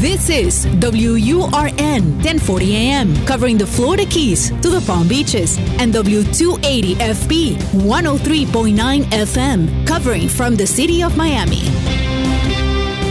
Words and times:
This 0.00 0.30
is 0.30 0.66
WURN 0.80 2.22
1040 2.24 2.74
AM, 2.74 3.14
covering 3.26 3.58
the 3.58 3.66
Florida 3.66 4.06
Keys 4.06 4.48
to 4.62 4.70
the 4.70 4.80
Palm 4.86 5.06
Beaches, 5.06 5.58
and 5.78 5.92
W280FB 5.92 7.56
103.9 7.84 9.04
FM, 9.12 9.86
covering 9.86 10.26
from 10.26 10.56
the 10.56 10.66
city 10.66 11.02
of 11.02 11.18
Miami. 11.18 11.60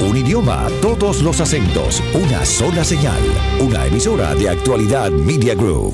Un 0.01 0.17
idioma, 0.17 0.67
todos 0.81 1.21
los 1.21 1.39
acentos, 1.39 2.01
una 2.15 2.43
sola 2.43 2.83
señal. 2.83 3.21
Una 3.61 3.85
emisora 3.85 4.33
de 4.33 4.49
actualidad 4.49 5.11
Media 5.11 5.53
Group. 5.53 5.93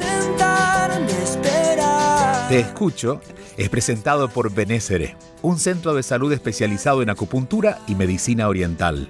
Te 2.48 2.60
escucho 2.62 3.20
es 3.58 3.70
presentado 3.70 4.30
por 4.30 4.54
Benésere, 4.54 5.16
un 5.42 5.60
centro 5.60 5.94
de 5.94 6.04
salud 6.04 6.32
especializado 6.32 7.02
en 7.02 7.10
acupuntura 7.10 7.80
y 7.88 7.96
medicina 7.96 8.48
oriental. 8.48 9.10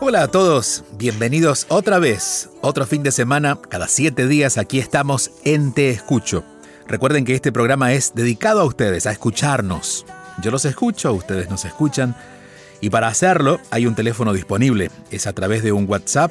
Hola 0.00 0.24
a 0.24 0.28
todos, 0.28 0.84
bienvenidos 0.98 1.64
otra 1.70 1.98
vez. 1.98 2.50
Otro 2.60 2.84
fin 2.84 3.02
de 3.02 3.10
semana, 3.10 3.58
cada 3.68 3.88
siete 3.88 4.28
días 4.28 4.58
aquí 4.58 4.78
estamos 4.78 5.30
en 5.44 5.72
Te 5.72 5.88
Escucho. 5.88 6.44
Recuerden 6.86 7.24
que 7.24 7.34
este 7.34 7.50
programa 7.50 7.94
es 7.94 8.14
dedicado 8.14 8.60
a 8.60 8.64
ustedes, 8.64 9.06
a 9.06 9.12
escucharnos. 9.12 10.04
Yo 10.42 10.50
los 10.50 10.66
escucho, 10.66 11.14
ustedes 11.14 11.48
nos 11.48 11.64
escuchan. 11.64 12.14
Y 12.82 12.90
para 12.90 13.08
hacerlo 13.08 13.58
hay 13.70 13.86
un 13.86 13.94
teléfono 13.94 14.34
disponible. 14.34 14.90
Es 15.10 15.26
a 15.26 15.32
través 15.32 15.62
de 15.62 15.72
un 15.72 15.88
WhatsApp. 15.88 16.30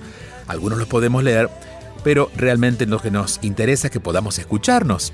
algunos 0.47 0.79
los 0.79 0.87
podemos 0.87 1.23
leer, 1.23 1.51
pero 2.03 2.31
realmente 2.35 2.87
lo 2.87 2.99
que 2.99 3.11
nos 3.11 3.37
interesa 3.43 3.89
es 3.89 3.93
que 3.93 3.99
podamos 3.99 4.39
escucharnos 4.39 5.13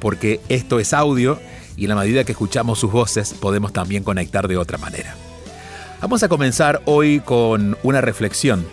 porque 0.00 0.40
esto 0.48 0.80
es 0.80 0.92
audio 0.92 1.38
y 1.76 1.84
en 1.84 1.90
la 1.90 1.94
medida 1.94 2.24
que 2.24 2.32
escuchamos 2.32 2.80
sus 2.80 2.90
voces 2.90 3.34
podemos 3.34 3.72
también 3.72 4.02
conectar 4.02 4.48
de 4.48 4.56
otra 4.56 4.78
manera. 4.78 5.14
Vamos 6.00 6.24
a 6.24 6.28
comenzar 6.28 6.82
hoy 6.86 7.20
con 7.20 7.78
una 7.84 8.00
reflexión. 8.00 8.66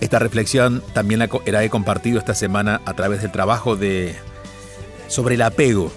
Esta 0.00 0.18
reflexión 0.18 0.82
también 0.94 1.20
la, 1.20 1.64
he 1.64 1.70
compartido 1.70 2.18
esta 2.18 2.34
semana 2.34 2.80
a 2.86 2.94
través 2.94 3.22
del 3.22 3.32
trabajo 3.32 3.76
de 3.76 4.14
sobre 5.08 5.34
el 5.34 5.42
apego, 5.42 5.92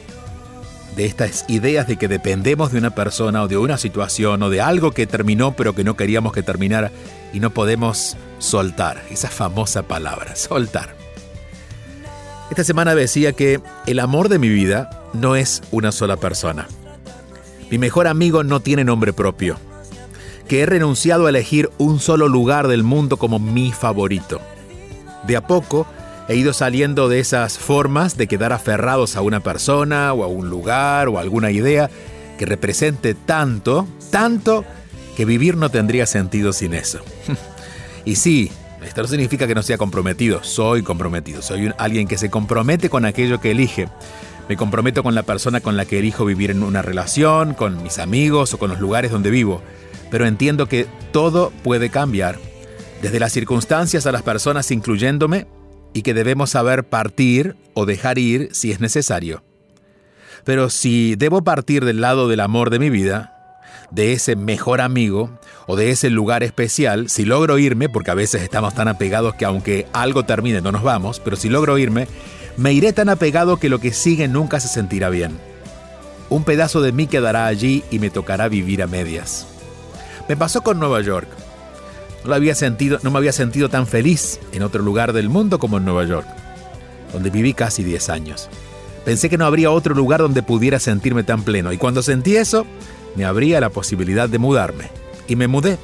de 0.95 1.05
estas 1.05 1.45
ideas 1.47 1.87
de 1.87 1.97
que 1.97 2.07
dependemos 2.07 2.71
de 2.71 2.79
una 2.79 2.93
persona 2.93 3.43
o 3.43 3.47
de 3.47 3.57
una 3.57 3.77
situación 3.77 4.43
o 4.43 4.49
de 4.49 4.61
algo 4.61 4.91
que 4.91 5.07
terminó 5.07 5.55
pero 5.55 5.73
que 5.73 5.83
no 5.83 5.95
queríamos 5.95 6.33
que 6.33 6.43
terminara 6.43 6.91
y 7.31 7.39
no 7.39 7.51
podemos 7.51 8.17
soltar, 8.39 9.03
esa 9.09 9.29
famosa 9.29 9.83
palabra, 9.83 10.35
soltar. 10.35 10.95
Esta 12.49 12.63
semana 12.63 12.93
decía 12.93 13.33
que 13.33 13.61
el 13.87 13.99
amor 13.99 14.29
de 14.29 14.37
mi 14.37 14.49
vida 14.49 15.01
no 15.13 15.35
es 15.35 15.61
una 15.71 15.91
sola 15.91 16.17
persona. 16.17 16.67
Mi 17.71 17.77
mejor 17.77 18.07
amigo 18.07 18.43
no 18.43 18.59
tiene 18.59 18.83
nombre 18.83 19.13
propio. 19.13 19.57
He 20.53 20.67
renunciado 20.67 21.25
a 21.25 21.29
elegir 21.29 21.71
un 21.79 21.99
solo 21.99 22.27
lugar 22.27 22.67
del 22.67 22.83
mundo 22.83 23.17
como 23.17 23.39
mi 23.39 23.71
favorito. 23.71 24.39
De 25.25 25.35
a 25.35 25.47
poco 25.47 25.87
he 26.29 26.35
ido 26.35 26.53
saliendo 26.53 27.09
de 27.09 27.19
esas 27.19 27.57
formas 27.57 28.17
de 28.17 28.27
quedar 28.27 28.53
aferrados 28.53 29.15
a 29.15 29.21
una 29.21 29.39
persona 29.39 30.13
o 30.13 30.23
a 30.23 30.27
un 30.27 30.51
lugar 30.51 31.09
o 31.09 31.17
a 31.17 31.21
alguna 31.21 31.49
idea 31.49 31.89
que 32.37 32.45
represente 32.45 33.15
tanto, 33.15 33.87
tanto, 34.11 34.63
que 35.17 35.25
vivir 35.25 35.57
no 35.57 35.69
tendría 35.69 36.05
sentido 36.05 36.53
sin 36.53 36.75
eso. 36.75 36.99
y 38.05 38.15
sí, 38.15 38.51
esto 38.85 39.01
no 39.01 39.07
significa 39.07 39.47
que 39.47 39.55
no 39.55 39.63
sea 39.63 39.79
comprometido, 39.79 40.43
soy 40.43 40.83
comprometido, 40.83 41.41
soy 41.41 41.73
alguien 41.79 42.07
que 42.07 42.19
se 42.19 42.29
compromete 42.29 42.91
con 42.91 43.05
aquello 43.05 43.41
que 43.41 43.51
elige. 43.51 43.87
Me 44.49 44.57
comprometo 44.57 45.03
con 45.03 45.15
la 45.15 45.23
persona 45.23 45.61
con 45.61 45.77
la 45.77 45.85
que 45.85 45.99
elijo 45.99 46.25
vivir 46.25 46.51
en 46.51 46.63
una 46.63 46.81
relación, 46.81 47.53
con 47.53 47.81
mis 47.81 47.99
amigos 47.99 48.53
o 48.53 48.57
con 48.57 48.69
los 48.69 48.79
lugares 48.79 49.11
donde 49.11 49.29
vivo, 49.29 49.61
pero 50.11 50.25
entiendo 50.25 50.67
que 50.67 50.85
todo 51.11 51.51
puede 51.63 51.89
cambiar, 51.89 52.37
desde 53.01 53.19
las 53.19 53.31
circunstancias 53.31 54.05
a 54.05 54.11
las 54.11 54.21
personas 54.21 54.69
incluyéndome, 54.71 55.47
y 55.93 56.01
que 56.01 56.13
debemos 56.13 56.49
saber 56.49 56.83
partir 56.83 57.55
o 57.73 57.85
dejar 57.85 58.17
ir 58.17 58.49
si 58.51 58.71
es 58.71 58.79
necesario. 58.79 59.43
Pero 60.43 60.69
si 60.69 61.15
debo 61.15 61.43
partir 61.43 61.85
del 61.85 62.01
lado 62.01 62.27
del 62.27 62.39
amor 62.39 62.69
de 62.69 62.79
mi 62.79 62.89
vida, 62.89 63.33
de 63.91 64.13
ese 64.13 64.35
mejor 64.35 64.81
amigo 64.81 65.29
o 65.67 65.75
de 65.75 65.91
ese 65.91 66.09
lugar 66.09 66.43
especial, 66.43 67.09
si 67.09 67.25
logro 67.25 67.59
irme, 67.59 67.89
porque 67.89 68.11
a 68.11 68.15
veces 68.15 68.41
estamos 68.41 68.73
tan 68.73 68.87
apegados 68.87 69.35
que 69.35 69.45
aunque 69.45 69.85
algo 69.93 70.23
termine 70.23 70.61
no 70.61 70.71
nos 70.71 70.83
vamos, 70.83 71.19
pero 71.19 71.35
si 71.35 71.47
logro 71.47 71.77
irme, 71.77 72.07
me 72.57 72.73
iré 72.73 72.93
tan 72.93 73.09
apegado 73.09 73.57
que 73.57 73.69
lo 73.69 73.79
que 73.79 73.93
sigue 73.93 74.27
nunca 74.27 74.59
se 74.59 74.67
sentirá 74.67 75.09
bien. 75.09 75.37
Un 76.29 76.43
pedazo 76.43 76.81
de 76.81 76.91
mí 76.91 77.07
quedará 77.07 77.45
allí 77.45 77.83
y 77.91 77.99
me 77.99 78.09
tocará 78.09 78.47
vivir 78.47 78.81
a 78.81 78.87
medias. 78.87 79.47
Me 80.27 80.37
pasó 80.37 80.61
con 80.61 80.79
Nueva 80.79 81.01
York. 81.01 81.27
No, 82.23 82.29
lo 82.29 82.35
había 82.35 82.55
sentido, 82.55 82.99
no 83.03 83.11
me 83.11 83.17
había 83.17 83.33
sentido 83.33 83.69
tan 83.69 83.87
feliz 83.87 84.39
en 84.51 84.63
otro 84.63 84.81
lugar 84.81 85.13
del 85.13 85.29
mundo 85.29 85.59
como 85.59 85.77
en 85.77 85.85
Nueva 85.85 86.05
York, 86.05 86.27
donde 87.11 87.29
viví 87.29 87.53
casi 87.53 87.83
10 87.83 88.09
años. 88.09 88.49
Pensé 89.03 89.29
que 89.29 89.37
no 89.37 89.45
habría 89.45 89.69
otro 89.69 89.93
lugar 89.93 90.21
donde 90.21 90.43
pudiera 90.43 90.79
sentirme 90.79 91.23
tan 91.23 91.43
pleno, 91.43 91.73
y 91.73 91.77
cuando 91.77 92.01
sentí 92.01 92.37
eso, 92.37 92.65
me 93.15 93.25
abría 93.25 93.59
la 93.59 93.69
posibilidad 93.69 94.29
de 94.29 94.39
mudarme. 94.39 94.89
Y 95.27 95.35
me 95.35 95.47
mudé. 95.47 95.77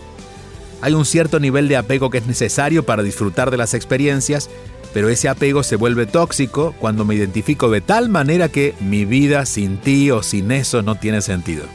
Hay 0.82 0.94
un 0.94 1.06
cierto 1.06 1.40
nivel 1.40 1.68
de 1.68 1.76
apego 1.76 2.10
que 2.10 2.20
es 2.20 2.28
necesario 2.28 2.86
para 2.86 3.04
disfrutar 3.04 3.52
de 3.52 3.58
las 3.58 3.74
experiencias, 3.74 4.50
pero 4.94 5.10
ese 5.10 5.30
apego 5.30 5.64
se 5.64 5.76
vuelve 5.76 6.06
tóxico 6.06 6.76
cuando 6.80 7.06
me 7.06 7.16
identifico 7.16 7.70
de 7.70 7.82
tal 7.82 8.10
manera 8.10 8.50
que 8.50 8.74
mi 8.80 9.06
vida 9.06 9.46
sin 9.46 9.78
ti 9.78 10.12
o 10.12 10.24
sin 10.24 10.52
eso 10.52 10.82
no 10.82 10.96
tiene 10.96 11.22
sentido. 11.22 11.66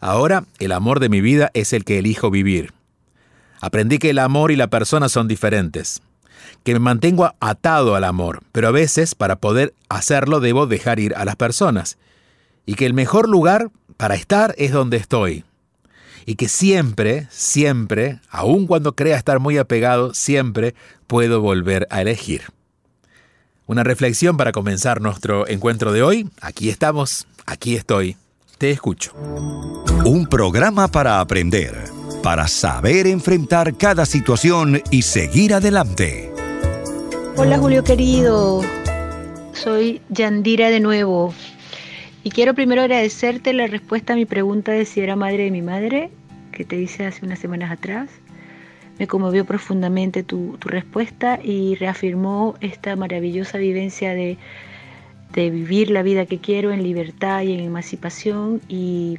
Ahora 0.00 0.44
el 0.58 0.72
amor 0.72 1.00
de 1.00 1.08
mi 1.08 1.20
vida 1.20 1.50
es 1.54 1.72
el 1.72 1.84
que 1.84 1.98
elijo 1.98 2.30
vivir. 2.30 2.72
Aprendí 3.60 3.98
que 3.98 4.10
el 4.10 4.18
amor 4.18 4.50
y 4.50 4.56
la 4.56 4.66
persona 4.66 5.08
son 5.08 5.28
diferentes, 5.28 6.02
que 6.64 6.72
me 6.72 6.80
mantengo 6.80 7.32
atado 7.38 7.94
al 7.94 8.04
amor, 8.04 8.40
pero 8.50 8.68
a 8.68 8.72
veces 8.72 9.14
para 9.14 9.36
poder 9.36 9.74
hacerlo 9.88 10.40
debo 10.40 10.66
dejar 10.66 10.98
ir 10.98 11.14
a 11.14 11.24
las 11.24 11.36
personas, 11.36 11.98
y 12.66 12.74
que 12.74 12.86
el 12.86 12.94
mejor 12.94 13.28
lugar 13.28 13.70
para 13.96 14.16
estar 14.16 14.54
es 14.58 14.72
donde 14.72 14.96
estoy. 14.96 15.44
Y 16.26 16.36
que 16.36 16.48
siempre, 16.48 17.26
siempre, 17.30 18.20
aun 18.30 18.66
cuando 18.66 18.94
crea 18.94 19.16
estar 19.16 19.40
muy 19.40 19.58
apegado, 19.58 20.14
siempre 20.14 20.74
puedo 21.06 21.40
volver 21.40 21.86
a 21.90 22.02
elegir. 22.02 22.42
Una 23.66 23.84
reflexión 23.84 24.36
para 24.36 24.52
comenzar 24.52 25.00
nuestro 25.00 25.48
encuentro 25.48 25.92
de 25.92 26.02
hoy. 26.02 26.28
Aquí 26.40 26.68
estamos, 26.68 27.26
aquí 27.46 27.76
estoy, 27.76 28.16
te 28.58 28.70
escucho. 28.70 29.12
Un 30.04 30.26
programa 30.28 30.88
para 30.88 31.20
aprender, 31.20 31.74
para 32.22 32.48
saber 32.48 33.06
enfrentar 33.06 33.76
cada 33.76 34.04
situación 34.04 34.82
y 34.90 35.02
seguir 35.02 35.54
adelante. 35.54 36.32
Hola 37.36 37.58
Julio 37.58 37.82
querido, 37.82 38.62
soy 39.54 40.02
Yandira 40.10 40.68
de 40.68 40.80
nuevo. 40.80 41.32
Y 42.24 42.30
quiero 42.30 42.54
primero 42.54 42.82
agradecerte 42.82 43.52
la 43.52 43.66
respuesta 43.66 44.12
a 44.12 44.16
mi 44.16 44.26
pregunta 44.26 44.70
de 44.70 44.84
si 44.84 45.00
era 45.00 45.16
madre 45.16 45.44
de 45.44 45.50
mi 45.50 45.62
madre, 45.62 46.10
que 46.52 46.64
te 46.64 46.76
hice 46.76 47.04
hace 47.04 47.26
unas 47.26 47.40
semanas 47.40 47.72
atrás. 47.72 48.10
Me 49.00 49.08
conmovió 49.08 49.44
profundamente 49.44 50.22
tu, 50.22 50.56
respuesta 50.60 51.40
y 51.42 51.74
reafirmó 51.74 52.54
esta 52.60 52.94
maravillosa 52.94 53.58
vivencia 53.58 54.14
de, 54.14 54.36
vivir 55.34 55.90
la 55.90 56.02
vida 56.02 56.26
que 56.26 56.38
quiero 56.38 56.70
en 56.70 56.84
libertad 56.84 57.42
y 57.42 57.54
en 57.54 57.60
emancipación 57.60 58.60
y, 58.68 59.18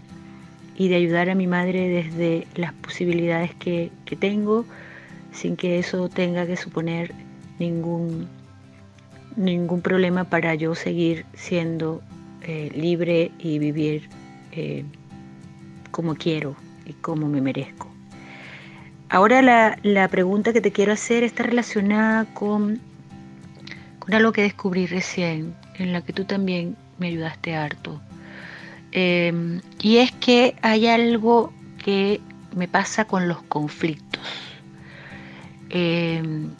de 0.77 0.95
ayudar 0.95 1.29
a 1.29 1.35
mi 1.35 1.47
madre 1.47 1.89
desde 1.89 2.47
las 2.55 2.71
posibilidades 2.71 3.53
que, 3.55 3.91
que 4.05 4.15
tengo, 4.15 4.65
sin 5.33 5.57
que 5.57 5.79
eso 5.79 6.07
tenga 6.07 6.47
que 6.47 6.55
suponer 6.55 7.13
ningún, 7.59 8.29
ningún 9.35 9.81
problema 9.81 10.23
para 10.23 10.55
yo 10.55 10.73
seguir 10.75 11.25
siendo 11.33 12.01
eh, 12.43 12.71
libre 12.75 13.31
y 13.39 13.59
vivir 13.59 14.09
eh, 14.51 14.83
como 15.91 16.15
quiero 16.15 16.55
y 16.85 16.93
como 16.93 17.27
me 17.27 17.41
merezco. 17.41 17.89
Ahora 19.09 19.41
la, 19.41 19.77
la, 19.83 20.07
pregunta 20.07 20.53
que 20.53 20.61
te 20.61 20.71
quiero 20.71 20.93
hacer 20.93 21.23
está 21.23 21.43
relacionada 21.43 22.25
con, 22.33 22.79
con 23.99 24.13
algo 24.13 24.31
que 24.31 24.41
descubrí 24.41 24.87
recién, 24.87 25.53
en 25.77 25.93
la 25.93 26.01
que 26.01 26.13
tú 26.13 26.25
también 26.25 26.75
me 26.97 27.07
ayudaste 27.07 27.55
harto. 27.55 28.01
Em, 28.91 29.61
y 29.81 29.97
es 29.97 30.11
que 30.11 30.55
hay 30.61 30.87
algo 30.87 31.51
que 31.83 32.21
me 32.55 32.67
pasa 32.67 33.05
con 33.05 33.27
los 33.27 33.41
conflictos. 33.43 34.21
Em, 35.69 36.51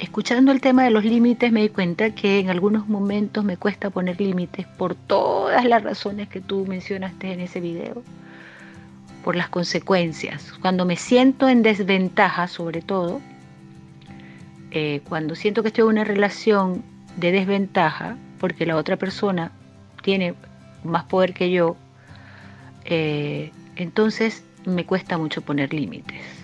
escuchando 0.00 0.50
el 0.50 0.60
tema 0.60 0.84
de 0.84 0.90
los 0.90 1.04
límites 1.04 1.52
me 1.52 1.62
di 1.62 1.68
cuenta 1.68 2.14
que 2.14 2.38
en 2.38 2.48
algunos 2.48 2.88
momentos 2.88 3.44
me 3.44 3.56
cuesta 3.56 3.90
poner 3.90 4.20
límites 4.20 4.66
por 4.66 4.94
todas 4.94 5.64
las 5.64 5.82
razones 5.82 6.28
que 6.28 6.40
tú 6.40 6.66
mencionaste 6.66 7.32
en 7.32 7.40
ese 7.40 7.60
video, 7.60 8.02
por 9.22 9.36
las 9.36 9.48
consecuencias. 9.50 10.52
Cuando 10.60 10.86
me 10.86 10.96
siento 10.96 11.48
en 11.48 11.62
desventaja, 11.62 12.48
sobre 12.48 12.80
todo, 12.80 13.20
eh, 14.70 15.02
cuando 15.08 15.34
siento 15.34 15.62
que 15.62 15.68
estoy 15.68 15.82
en 15.82 15.88
una 15.88 16.04
relación 16.04 16.82
de 17.16 17.32
desventaja, 17.32 18.16
porque 18.38 18.64
la 18.64 18.76
otra 18.76 18.96
persona 18.96 19.52
tiene 20.02 20.34
más 20.82 21.04
poder 21.04 21.34
que 21.34 21.50
yo, 21.50 21.76
eh, 22.86 23.52
entonces 23.76 24.44
me 24.64 24.86
cuesta 24.86 25.18
mucho 25.18 25.42
poner 25.42 25.74
límites. 25.74 26.39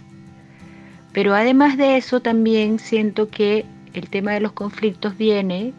Pero 1.16 1.34
además 1.34 1.78
de 1.78 1.96
eso 1.96 2.20
también 2.20 2.78
siento 2.78 3.30
que 3.30 3.64
el 3.94 4.10
tema 4.10 4.32
de 4.32 4.40
los 4.40 4.52
conflictos 4.52 5.16
viene 5.16 5.72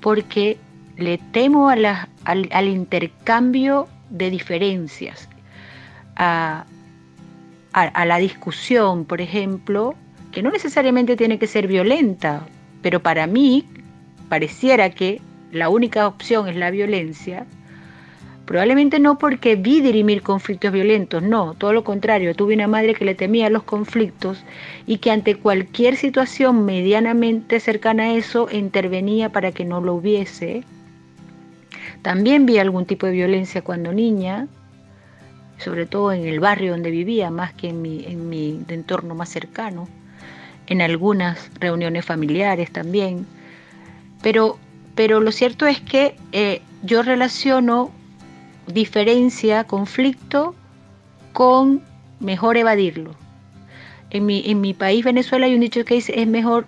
porque 0.00 0.58
le 0.96 1.18
temo 1.30 1.68
a 1.68 2.08
al, 2.24 2.66
intercambio 2.66 3.86
de 4.10 4.30
diferencias, 4.30 5.28
a, 6.16 6.64
a 7.72 8.04
la 8.04 8.18
discusión, 8.18 9.04
por 9.04 9.20
ejemplo, 9.20 9.94
que 10.32 10.42
no 10.42 10.50
necesariamente 10.50 11.14
tiene 11.14 11.38
que 11.38 11.46
ser 11.46 11.68
violenta, 11.68 12.44
pero 12.82 13.00
para 13.00 13.28
mí 13.28 13.64
pareciera 14.28 14.90
que 14.90 15.20
la 15.52 15.68
única 15.68 16.08
opción 16.08 16.48
es 16.48 16.56
la 16.56 16.72
violencia, 16.72 17.46
Probablemente 18.46 18.98
no 18.98 19.16
porque 19.16 19.56
vi 19.56 19.80
dirimir 19.80 20.22
conflictos 20.22 20.70
violentos, 20.70 21.22
no, 21.22 21.54
todo 21.54 21.72
lo 21.72 21.82
contrario, 21.82 22.34
tuve 22.34 22.54
una 22.54 22.68
madre 22.68 22.94
que 22.94 23.06
le 23.06 23.14
temía 23.14 23.48
los 23.48 23.62
conflictos 23.62 24.44
y 24.86 24.98
que 24.98 25.10
ante 25.10 25.36
cualquier 25.36 25.96
situación 25.96 26.66
medianamente 26.66 27.58
cercana 27.58 28.04
a 28.04 28.14
eso 28.14 28.48
intervenía 28.52 29.30
para 29.30 29.52
que 29.52 29.64
no 29.64 29.80
lo 29.80 29.94
hubiese. 29.94 30.62
También 32.02 32.44
vi 32.44 32.58
algún 32.58 32.84
tipo 32.84 33.06
de 33.06 33.12
violencia 33.12 33.62
cuando 33.62 33.94
niña, 33.94 34.46
sobre 35.56 35.86
todo 35.86 36.12
en 36.12 36.26
el 36.26 36.38
barrio 36.38 36.72
donde 36.72 36.90
vivía, 36.90 37.30
más 37.30 37.54
que 37.54 37.70
en 37.70 37.80
mi, 37.80 38.04
en 38.04 38.28
mi 38.28 38.62
entorno 38.68 39.14
más 39.14 39.30
cercano, 39.30 39.88
en 40.66 40.82
algunas 40.82 41.50
reuniones 41.60 42.04
familiares 42.04 42.70
también. 42.70 43.26
Pero, 44.22 44.58
pero 44.94 45.20
lo 45.20 45.32
cierto 45.32 45.66
es 45.66 45.80
que 45.80 46.14
eh, 46.32 46.60
yo 46.82 47.02
relaciono 47.02 47.90
diferencia, 48.66 49.64
conflicto, 49.64 50.54
con 51.32 51.82
mejor 52.20 52.56
evadirlo. 52.56 53.14
En 54.10 54.26
mi, 54.26 54.42
en 54.46 54.60
mi 54.60 54.74
país, 54.74 55.04
Venezuela, 55.04 55.46
hay 55.46 55.54
un 55.54 55.60
dicho 55.60 55.84
que 55.84 55.94
dice, 55.94 56.20
es 56.20 56.26
mejor, 56.26 56.66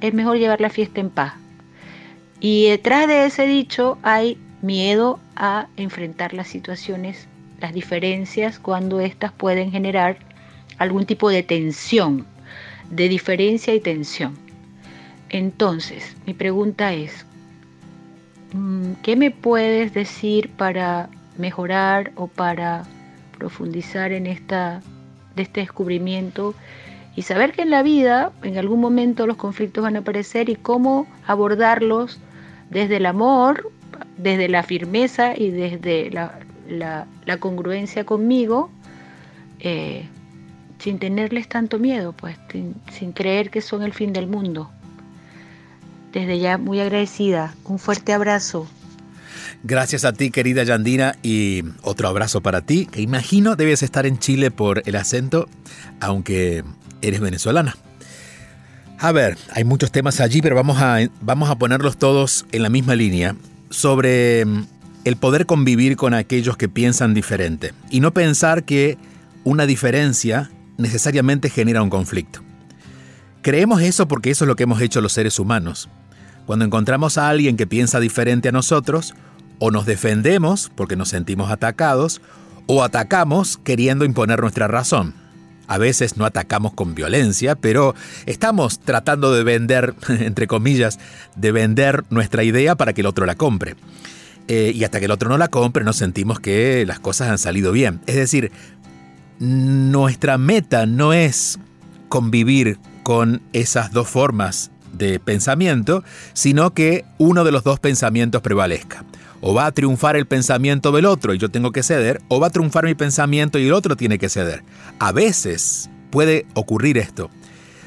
es 0.00 0.14
mejor 0.14 0.38
llevar 0.38 0.60
la 0.60 0.70
fiesta 0.70 1.00
en 1.00 1.10
paz. 1.10 1.34
Y 2.40 2.68
detrás 2.68 3.08
de 3.08 3.26
ese 3.26 3.46
dicho 3.46 3.98
hay 4.02 4.38
miedo 4.62 5.18
a 5.34 5.66
enfrentar 5.76 6.34
las 6.34 6.48
situaciones, 6.48 7.26
las 7.60 7.72
diferencias, 7.74 8.58
cuando 8.58 9.00
éstas 9.00 9.32
pueden 9.32 9.72
generar 9.72 10.18
algún 10.78 11.04
tipo 11.04 11.28
de 11.28 11.42
tensión, 11.42 12.26
de 12.90 13.08
diferencia 13.08 13.74
y 13.74 13.80
tensión. 13.80 14.36
Entonces, 15.28 16.16
mi 16.26 16.34
pregunta 16.34 16.92
es, 16.94 17.26
mm, 18.52 18.92
¿qué 19.02 19.16
me 19.16 19.30
puedes 19.30 19.92
decir 19.92 20.50
para 20.50 21.10
mejorar 21.38 22.12
o 22.16 22.26
para 22.26 22.84
profundizar 23.38 24.12
en 24.12 24.26
esta, 24.26 24.82
de 25.36 25.42
este 25.42 25.60
descubrimiento 25.60 26.54
y 27.16 27.22
saber 27.22 27.52
que 27.52 27.62
en 27.62 27.70
la 27.70 27.82
vida 27.82 28.32
en 28.42 28.58
algún 28.58 28.80
momento 28.80 29.26
los 29.26 29.36
conflictos 29.36 29.82
van 29.82 29.96
a 29.96 30.00
aparecer 30.00 30.48
y 30.48 30.56
cómo 30.56 31.06
abordarlos 31.26 32.20
desde 32.70 32.98
el 32.98 33.06
amor, 33.06 33.70
desde 34.18 34.48
la 34.48 34.62
firmeza 34.62 35.36
y 35.36 35.50
desde 35.50 36.10
la, 36.10 37.06
congruencia 37.40 38.04
conmigo, 38.04 38.70
eh, 39.60 40.06
sin 40.78 40.98
tenerles 40.98 41.48
tanto 41.48 41.78
miedo, 41.78 42.12
pues 42.12 42.36
sin, 42.52 42.74
sin 42.92 43.12
creer 43.12 43.50
que 43.50 43.62
son 43.62 43.82
el 43.82 43.92
fin 43.92 44.12
del 44.12 44.26
mundo. 44.26 44.70
Desde 46.12 46.38
ya 46.38 46.56
muy 46.56 46.80
agradecida, 46.80 47.54
un 47.64 47.78
fuerte 47.78 48.12
abrazo. 48.12 48.66
Gracias 49.62 50.04
a 50.04 50.12
ti, 50.12 50.30
querida 50.30 50.62
Yandina, 50.62 51.16
y 51.22 51.62
otro 51.82 52.08
abrazo 52.08 52.40
para 52.40 52.62
ti, 52.62 52.86
que 52.86 53.00
imagino 53.00 53.56
debes 53.56 53.82
estar 53.82 54.06
en 54.06 54.18
Chile 54.18 54.50
por 54.50 54.82
el 54.86 54.96
acento, 54.96 55.48
aunque 56.00 56.64
eres 57.02 57.20
venezolana. 57.20 57.76
A 58.98 59.12
ver, 59.12 59.38
hay 59.52 59.64
muchos 59.64 59.92
temas 59.92 60.20
allí, 60.20 60.42
pero 60.42 60.56
vamos 60.56 60.78
a, 60.80 60.98
vamos 61.20 61.50
a 61.50 61.56
ponerlos 61.56 61.98
todos 61.98 62.46
en 62.50 62.62
la 62.62 62.68
misma 62.68 62.96
línea 62.96 63.36
sobre 63.70 64.44
mm, 64.44 64.66
el 65.04 65.16
poder 65.16 65.46
convivir 65.46 65.96
con 65.96 66.14
aquellos 66.14 66.56
que 66.56 66.68
piensan 66.68 67.14
diferente 67.14 67.72
y 67.90 68.00
no 68.00 68.12
pensar 68.12 68.64
que 68.64 68.98
una 69.44 69.66
diferencia 69.66 70.50
necesariamente 70.78 71.48
genera 71.48 71.82
un 71.82 71.90
conflicto. 71.90 72.40
Creemos 73.42 73.82
eso 73.82 74.08
porque 74.08 74.30
eso 74.30 74.44
es 74.44 74.48
lo 74.48 74.56
que 74.56 74.64
hemos 74.64 74.80
hecho 74.80 75.00
los 75.00 75.12
seres 75.12 75.38
humanos. 75.38 75.88
Cuando 76.44 76.64
encontramos 76.64 77.18
a 77.18 77.28
alguien 77.28 77.56
que 77.56 77.66
piensa 77.66 78.00
diferente 78.00 78.48
a 78.48 78.52
nosotros, 78.52 79.14
o 79.58 79.70
nos 79.70 79.86
defendemos 79.86 80.70
porque 80.74 80.96
nos 80.96 81.08
sentimos 81.08 81.50
atacados, 81.50 82.20
o 82.66 82.82
atacamos 82.82 83.56
queriendo 83.56 84.04
imponer 84.04 84.40
nuestra 84.40 84.68
razón. 84.68 85.14
A 85.66 85.78
veces 85.78 86.16
no 86.16 86.24
atacamos 86.24 86.72
con 86.72 86.94
violencia, 86.94 87.54
pero 87.54 87.94
estamos 88.26 88.78
tratando 88.80 89.34
de 89.34 89.42
vender, 89.42 89.94
entre 90.08 90.46
comillas, 90.46 90.98
de 91.36 91.52
vender 91.52 92.04
nuestra 92.10 92.44
idea 92.44 92.74
para 92.74 92.92
que 92.92 93.00
el 93.00 93.06
otro 93.06 93.26
la 93.26 93.34
compre. 93.34 93.76
Eh, 94.48 94.72
y 94.74 94.84
hasta 94.84 94.98
que 94.98 95.06
el 95.06 95.10
otro 95.10 95.28
no 95.28 95.36
la 95.36 95.48
compre, 95.48 95.84
nos 95.84 95.96
sentimos 95.96 96.40
que 96.40 96.84
las 96.86 97.00
cosas 97.00 97.28
han 97.28 97.38
salido 97.38 97.72
bien. 97.72 98.00
Es 98.06 98.16
decir, 98.16 98.50
nuestra 99.38 100.38
meta 100.38 100.86
no 100.86 101.12
es 101.12 101.58
convivir 102.08 102.78
con 103.02 103.42
esas 103.52 103.92
dos 103.92 104.08
formas 104.08 104.70
de 104.92 105.20
pensamiento, 105.20 106.02
sino 106.32 106.72
que 106.72 107.04
uno 107.18 107.44
de 107.44 107.52
los 107.52 107.62
dos 107.62 107.78
pensamientos 107.78 108.40
prevalezca 108.40 109.04
o 109.40 109.54
va 109.54 109.66
a 109.66 109.72
triunfar 109.72 110.16
el 110.16 110.26
pensamiento 110.26 110.92
del 110.92 111.06
otro 111.06 111.34
y 111.34 111.38
yo 111.38 111.50
tengo 111.50 111.72
que 111.72 111.82
ceder, 111.82 112.20
o 112.28 112.40
va 112.40 112.48
a 112.48 112.50
triunfar 112.50 112.84
mi 112.84 112.94
pensamiento 112.94 113.58
y 113.58 113.66
el 113.66 113.72
otro 113.72 113.96
tiene 113.96 114.18
que 114.18 114.28
ceder. 114.28 114.62
A 114.98 115.12
veces 115.12 115.90
puede 116.10 116.46
ocurrir 116.54 116.98
esto, 116.98 117.30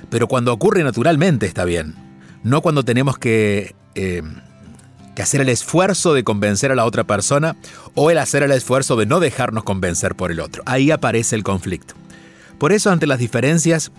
pero 0.09 0.27
cuando 0.27 0.53
ocurre 0.53 0.83
naturalmente 0.83 1.45
está 1.45 1.65
bien, 1.65 1.95
no 2.43 2.61
cuando 2.61 2.83
tenemos 2.83 3.17
que, 3.17 3.75
eh, 3.95 4.23
que 5.15 5.21
hacer 5.21 5.41
el 5.41 5.49
esfuerzo 5.49 6.13
de 6.13 6.23
convencer 6.23 6.71
a 6.71 6.75
la 6.75 6.85
otra 6.85 7.03
persona 7.03 7.55
o 7.95 8.11
el 8.11 8.17
hacer 8.17 8.43
el 8.43 8.51
esfuerzo 8.51 8.95
de 8.95 9.05
no 9.05 9.19
dejarnos 9.19 9.63
convencer 9.63 10.15
por 10.15 10.31
el 10.31 10.39
otro. 10.39 10.63
Ahí 10.65 10.91
aparece 10.91 11.35
el 11.35 11.43
conflicto. 11.43 11.93
Por 12.57 12.71
eso 12.71 12.91
ante 12.91 13.07
las 13.07 13.19
diferencias 13.19 13.91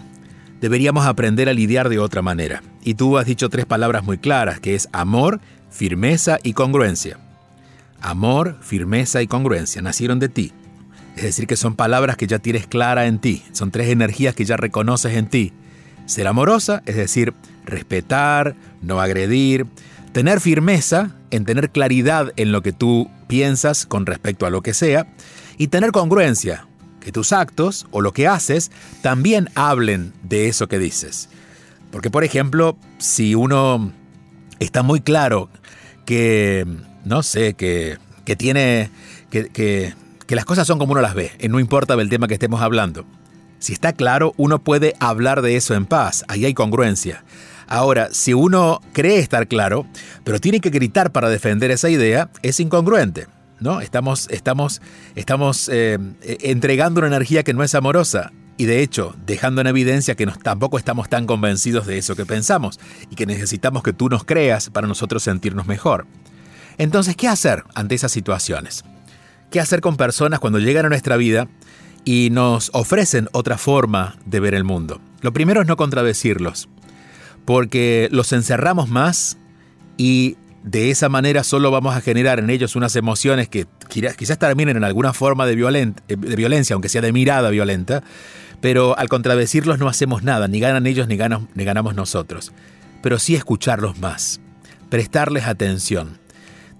deberíamos 0.60 1.06
aprender 1.06 1.48
a 1.48 1.52
lidiar 1.52 1.88
de 1.88 1.98
otra 1.98 2.22
manera. 2.22 2.62
Y 2.84 2.94
tú 2.94 3.18
has 3.18 3.26
dicho 3.26 3.48
tres 3.48 3.66
palabras 3.66 4.04
muy 4.04 4.18
claras, 4.18 4.60
que 4.60 4.74
es 4.74 4.88
amor, 4.92 5.40
firmeza 5.70 6.38
y 6.42 6.52
congruencia. 6.52 7.18
Amor, 8.02 8.58
firmeza 8.60 9.22
y 9.22 9.28
congruencia 9.28 9.80
nacieron 9.80 10.18
de 10.18 10.28
ti. 10.28 10.52
Es 11.16 11.22
decir, 11.22 11.46
que 11.46 11.56
son 11.56 11.76
palabras 11.76 12.16
que 12.16 12.26
ya 12.26 12.38
tienes 12.38 12.66
clara 12.66 13.06
en 13.06 13.18
ti, 13.18 13.44
son 13.52 13.70
tres 13.70 13.88
energías 13.88 14.34
que 14.34 14.44
ya 14.44 14.56
reconoces 14.56 15.16
en 15.16 15.28
ti. 15.28 15.52
Ser 16.06 16.26
amorosa, 16.26 16.82
es 16.84 16.96
decir, 16.96 17.32
respetar, 17.64 18.56
no 18.80 19.00
agredir, 19.00 19.66
tener 20.12 20.40
firmeza 20.40 21.14
en 21.30 21.44
tener 21.44 21.70
claridad 21.70 22.32
en 22.36 22.50
lo 22.50 22.62
que 22.62 22.72
tú 22.72 23.08
piensas 23.28 23.86
con 23.86 24.04
respecto 24.04 24.46
a 24.46 24.50
lo 24.50 24.62
que 24.62 24.74
sea, 24.74 25.06
y 25.56 25.68
tener 25.68 25.92
congruencia, 25.92 26.66
que 27.00 27.12
tus 27.12 27.32
actos 27.32 27.86
o 27.90 28.00
lo 28.00 28.12
que 28.12 28.26
haces 28.26 28.70
también 29.00 29.48
hablen 29.54 30.12
de 30.22 30.48
eso 30.48 30.66
que 30.66 30.78
dices. 30.78 31.28
Porque, 31.90 32.10
por 32.10 32.24
ejemplo, 32.24 32.76
si 32.98 33.34
uno 33.34 33.92
está 34.58 34.82
muy 34.82 35.00
claro 35.00 35.50
que 36.04 36.66
no 37.04 37.22
sé, 37.22 37.54
que, 37.54 37.98
que 38.24 38.36
tiene, 38.36 38.90
que, 39.30 39.48
que, 39.48 39.94
las 40.34 40.44
cosas 40.44 40.66
son 40.66 40.78
como 40.78 40.92
uno 40.92 41.02
las 41.02 41.14
ve, 41.14 41.32
y 41.38 41.48
no 41.48 41.60
importa 41.60 41.96
del 41.96 42.08
tema 42.08 42.28
que 42.28 42.34
estemos 42.34 42.62
hablando. 42.62 43.04
Si 43.58 43.72
está 43.72 43.92
claro, 43.92 44.32
uno 44.38 44.58
puede 44.58 44.94
hablar 44.98 45.42
de 45.42 45.56
eso 45.56 45.74
en 45.74 45.86
paz, 45.86 46.24
ahí 46.28 46.44
hay 46.44 46.54
congruencia. 46.54 47.24
Ahora, 47.68 48.08
si 48.12 48.34
uno 48.34 48.80
cree 48.92 49.18
estar 49.18 49.46
claro, 49.46 49.86
pero 50.24 50.40
tiene 50.40 50.60
que 50.60 50.70
gritar 50.70 51.12
para 51.12 51.28
defender 51.28 51.70
esa 51.70 51.88
idea, 51.88 52.30
es 52.42 52.60
incongruente. 52.60 53.26
¿no? 53.60 53.80
Estamos, 53.80 54.28
estamos, 54.30 54.82
estamos 55.14 55.70
eh, 55.72 55.98
entregando 56.22 57.00
una 57.00 57.08
energía 57.08 57.44
que 57.44 57.54
no 57.54 57.62
es 57.62 57.74
amorosa 57.74 58.32
y 58.56 58.66
de 58.66 58.82
hecho 58.82 59.14
dejando 59.24 59.60
en 59.60 59.68
evidencia 59.68 60.14
que 60.14 60.26
tampoco 60.26 60.78
estamos 60.78 61.08
tan 61.08 61.26
convencidos 61.26 61.86
de 61.86 61.98
eso 61.98 62.16
que 62.16 62.26
pensamos 62.26 62.78
y 63.08 63.14
que 63.14 63.24
necesitamos 63.24 63.82
que 63.82 63.92
tú 63.92 64.08
nos 64.08 64.24
creas 64.24 64.68
para 64.70 64.86
nosotros 64.86 65.22
sentirnos 65.22 65.66
mejor. 65.66 66.06
Entonces, 66.78 67.16
¿qué 67.16 67.28
hacer 67.28 67.64
ante 67.74 67.94
esas 67.94 68.12
situaciones? 68.12 68.84
¿Qué 69.50 69.60
hacer 69.60 69.80
con 69.80 69.96
personas 69.96 70.40
cuando 70.40 70.58
llegan 70.58 70.86
a 70.86 70.88
nuestra 70.88 71.16
vida 71.16 71.48
y 72.04 72.30
nos 72.30 72.70
ofrecen 72.72 73.28
otra 73.32 73.58
forma 73.58 74.16
de 74.24 74.40
ver 74.40 74.54
el 74.54 74.64
mundo? 74.64 75.00
Lo 75.20 75.32
primero 75.32 75.60
es 75.60 75.68
no 75.68 75.76
contradecirlos, 75.76 76.68
porque 77.44 78.08
los 78.10 78.32
encerramos 78.32 78.88
más 78.88 79.36
y 79.96 80.36
de 80.62 80.90
esa 80.90 81.08
manera 81.08 81.44
solo 81.44 81.70
vamos 81.70 81.96
a 81.96 82.00
generar 82.00 82.38
en 82.38 82.50
ellos 82.50 82.76
unas 82.76 82.94
emociones 82.96 83.48
que 83.48 83.66
quizás 83.88 84.38
terminen 84.38 84.76
en 84.76 84.84
alguna 84.84 85.12
forma 85.12 85.44
de, 85.44 85.54
de, 85.54 86.36
violencia, 86.36 86.74
aunque 86.74 86.88
sea 86.88 87.02
de 87.02 87.12
mirada 87.12 87.50
violenta, 87.50 88.02
pero 88.60 88.96
al 88.96 89.08
contradecirlos 89.08 89.78
no 89.78 89.88
hacemos 89.88 90.22
nada, 90.22 90.48
ni 90.48 90.60
ganan 90.60 90.86
ellos 90.86 91.08
ni 91.08 91.16
ganamos 91.16 91.94
nosotros. 91.94 92.52
Pero 93.02 93.18
sí 93.18 93.34
escucharlos 93.34 93.98
más, 93.98 94.40
prestarles 94.88 95.46
atención, 95.46 96.18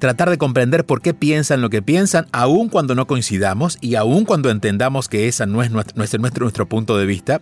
tratar 0.03 0.31
de 0.31 0.37
comprender 0.37 0.85
por 0.85 1.01
qué 1.01 1.15
piensan 1.15 1.61
lo 1.61 1.71
que 1.71 1.81
piensan, 1.81 2.27
aun 2.33 2.69
cuando 2.69 2.97
no 2.97 3.07
coincidamos 3.07 3.79
y 3.81 3.95
aun 3.95 4.25
cuando 4.25 4.51
entendamos 4.51 5.09
que 5.09 5.29
ese 5.29 5.47
no 5.47 5.63
es 5.63 5.71
nuestro, 5.71 6.19
nuestro, 6.19 6.69
punto 6.69 6.99
de 6.99 7.07
vista. 7.07 7.41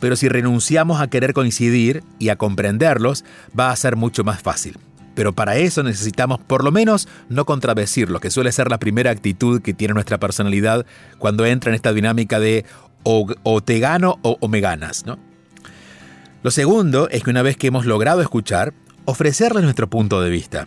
Pero 0.00 0.16
si 0.16 0.28
renunciamos 0.28 1.00
a 1.00 1.06
querer 1.06 1.32
coincidir 1.32 2.02
y 2.18 2.30
a 2.30 2.36
comprenderlos, 2.36 3.24
va 3.56 3.70
a 3.70 3.76
ser 3.76 3.94
mucho 3.94 4.24
más 4.24 4.42
fácil. 4.42 4.78
Pero 5.14 5.32
para 5.32 5.54
eso 5.58 5.84
necesitamos 5.84 6.40
por 6.40 6.64
lo 6.64 6.72
menos 6.72 7.06
no 7.28 7.44
contradecirlos, 7.44 8.20
que 8.20 8.32
suele 8.32 8.50
ser 8.50 8.68
la 8.68 8.78
primera 8.78 9.12
actitud 9.12 9.62
que 9.62 9.72
tiene 9.72 9.94
nuestra 9.94 10.18
personalidad 10.18 10.84
cuando 11.18 11.46
entra 11.46 11.70
en 11.70 11.76
esta 11.76 11.92
dinámica 11.92 12.40
de 12.40 12.64
o, 13.04 13.60
te 13.60 13.78
gano 13.78 14.18
o, 14.22 14.48
me 14.48 14.58
ganas. 14.58 15.06
¿no? 15.06 15.20
Lo 16.42 16.50
segundo 16.50 17.08
es 17.10 17.22
que 17.22 17.30
una 17.30 17.42
vez 17.42 17.56
que 17.56 17.68
hemos 17.68 17.86
logrado 17.86 18.22
escuchar, 18.22 18.74
ofrecerles 19.04 19.62
nuestro 19.62 19.88
punto 19.88 20.20
de 20.20 20.30
vista. 20.30 20.66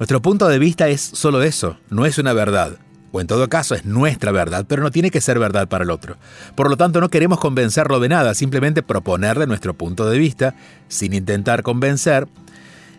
Nuestro 0.00 0.22
punto 0.22 0.48
de 0.48 0.58
vista 0.58 0.88
es 0.88 1.02
solo 1.02 1.42
eso, 1.42 1.76
no 1.90 2.06
es 2.06 2.16
una 2.16 2.32
verdad. 2.32 2.78
O 3.12 3.20
en 3.20 3.26
todo 3.26 3.50
caso 3.50 3.74
es 3.74 3.84
nuestra 3.84 4.32
verdad, 4.32 4.64
pero 4.66 4.82
no 4.82 4.90
tiene 4.90 5.10
que 5.10 5.20
ser 5.20 5.38
verdad 5.38 5.68
para 5.68 5.84
el 5.84 5.90
otro. 5.90 6.16
Por 6.54 6.70
lo 6.70 6.78
tanto, 6.78 7.02
no 7.02 7.10
queremos 7.10 7.38
convencerlo 7.38 8.00
de 8.00 8.08
nada, 8.08 8.32
simplemente 8.32 8.82
proponerle 8.82 9.46
nuestro 9.46 9.74
punto 9.74 10.08
de 10.08 10.16
vista, 10.16 10.54
sin 10.88 11.12
intentar 11.12 11.62
convencer, 11.62 12.28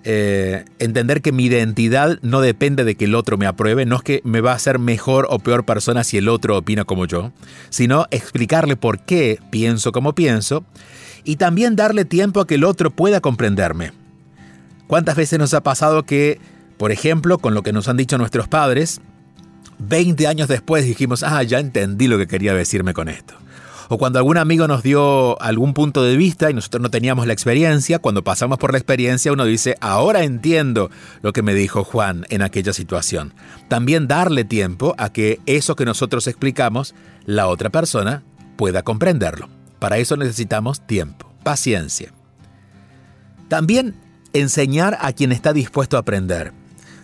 eh, 0.04 0.64
entender 0.78 1.24
que 1.24 1.32
mi 1.32 1.46
identidad 1.46 2.20
no 2.22 2.40
depende 2.40 2.84
de 2.84 2.94
que 2.94 3.06
el 3.06 3.16
otro 3.16 3.36
me 3.36 3.48
apruebe, 3.48 3.88
no 3.88 3.96
es 3.96 4.04
que 4.04 4.22
me 4.24 4.42
va 4.42 4.52
a 4.52 4.58
hacer 4.58 4.78
mejor 4.78 5.26
o 5.32 5.40
peor 5.40 5.66
persona 5.66 6.04
si 6.04 6.20
el 6.20 6.30
otro 6.30 6.56
opina 6.56 6.84
como 6.84 7.08
yo, 7.08 7.32
sino 7.72 8.06
explicarle 8.12 8.76
por 8.76 9.00
qué 9.00 9.40
pienso 9.50 9.92
como 9.92 10.14
pienso 10.14 10.66
y 11.24 11.38
también 11.38 11.76
darle 11.76 12.06
tiempo 12.06 12.42
a 12.42 12.46
que 12.46 12.56
el 12.56 12.64
otro 12.64 12.92
pueda 12.92 13.22
comprenderme. 13.22 13.92
¿Cuántas 14.86 15.16
veces 15.16 15.40
nos 15.40 15.54
ha 15.54 15.64
pasado 15.64 16.04
que, 16.04 16.40
por 16.82 16.92
ejemplo, 16.92 17.38
con 17.38 17.54
lo 17.54 17.62
que 17.62 17.74
nos 17.74 17.88
han 17.90 17.98
dicho 17.98 18.18
nuestros 18.18 18.48
padres, 18.48 19.02
20 19.78 20.26
años 20.26 20.48
después 20.48 20.84
dijimos, 20.84 21.22
ah, 21.22 21.44
ya 21.44 21.60
entendí 21.60 22.08
lo 22.08 22.18
que 22.18 22.26
quería 22.26 22.56
decirme 22.56 22.96
con 22.96 23.08
esto? 23.08 23.36
O 23.90 24.00
cuando 24.00 24.18
algún 24.18 24.38
amigo 24.38 24.68
nos 24.68 24.82
dio 24.82 25.40
algún 25.44 25.76
punto 25.76 26.02
de 26.02 26.18
vista 26.18 26.50
y 26.50 26.56
nosotros 26.56 26.82
no 26.82 26.90
teníamos 26.90 27.28
la 27.28 27.34
experiencia, 27.34 28.00
cuando 28.00 28.24
pasamos 28.24 28.58
por 28.58 28.72
la 28.72 28.80
experiencia 28.80 29.32
uno 29.32 29.46
dice, 29.46 29.76
ahora 29.80 30.24
entiendo 30.24 30.90
lo 31.22 31.34
que 31.34 31.44
me 31.44 31.54
dijo 31.54 31.84
Juan 31.84 32.26
en 32.32 32.42
aquella 32.42 32.74
situación. 32.74 33.36
También 33.68 34.08
darle 34.08 34.44
tiempo 34.44 34.96
a 34.98 35.14
que 35.14 35.40
eso 35.46 35.76
que 35.76 35.86
nosotros 35.86 36.26
explicamos, 36.26 36.96
la 37.28 37.46
otra 37.46 37.70
persona 37.70 38.24
pueda 38.58 38.82
comprenderlo. 38.82 39.50
Para 39.78 40.00
eso 40.00 40.18
necesitamos 40.18 40.82
tiempo, 40.88 41.32
paciencia. 41.44 42.12
También 43.50 43.94
enseñar 44.34 44.98
a 45.00 45.14
quien 45.14 45.32
está 45.32 45.54
dispuesto 45.54 45.98
a 45.98 46.00
aprender. 46.00 46.60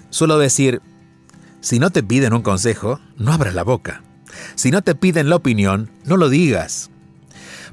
Suelo 0.10 0.38
decir, 0.40 0.82
si 1.62 1.80
no 1.80 1.90
te 1.90 2.04
piden 2.04 2.34
un 2.34 2.42
consejo, 2.42 3.00
no 3.18 3.34
abras 3.34 3.54
la 3.54 3.64
boca. 3.64 4.04
Si 4.56 4.72
no 4.72 4.82
te 4.82 4.96
piden 4.96 5.30
la 5.30 5.36
opinión, 5.36 5.90
no 6.06 6.18
lo 6.18 6.30
digas. 6.30 6.90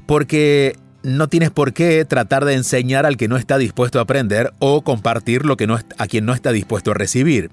Porque 0.05 0.77
no 1.03 1.29
tienes 1.29 1.51
por 1.51 1.73
qué 1.73 2.03
tratar 2.03 2.45
de 2.45 2.55
enseñar 2.55 3.05
al 3.05 3.17
que 3.17 3.27
no 3.27 3.37
está 3.37 3.57
dispuesto 3.57 3.99
a 3.99 4.03
aprender 4.03 4.53
o 4.59 4.83
compartir 4.83 5.45
lo 5.45 5.55
que 5.55 5.67
no, 5.67 5.75
a 5.75 6.07
quien 6.07 6.25
no 6.25 6.33
está 6.33 6.51
dispuesto 6.51 6.91
a 6.91 6.95
recibir. 6.95 7.51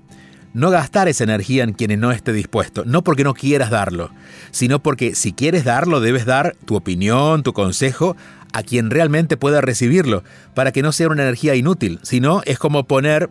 No 0.55 0.71
gastar 0.71 1.09
esa 1.09 1.25
energía 1.25 1.65
en 1.65 1.73
quien 1.73 1.99
no 2.01 2.13
esté 2.13 2.33
dispuesto, 2.33 2.85
no 2.85 3.03
porque 3.03 3.25
no 3.25 3.35
quieras 3.35 3.71
darlo, 3.71 4.11
sino 4.51 4.83
porque 4.83 5.15
si 5.15 5.33
quieres 5.33 5.65
darlo 5.65 6.01
debes 6.01 6.27
dar 6.27 6.57
tu 6.67 6.77
opinión, 6.77 7.43
tu 7.43 7.53
consejo 7.53 8.17
a 8.53 8.63
quien 8.63 8.91
realmente 8.91 9.39
pueda 9.39 9.63
recibirlo, 9.63 10.25
para 10.55 10.73
que 10.73 10.83
no 10.83 10.93
sea 10.93 11.09
una 11.09 11.23
energía 11.23 11.55
inútil, 11.55 12.01
sino 12.03 12.43
es 12.45 12.59
como 12.59 12.85
poner 12.85 13.31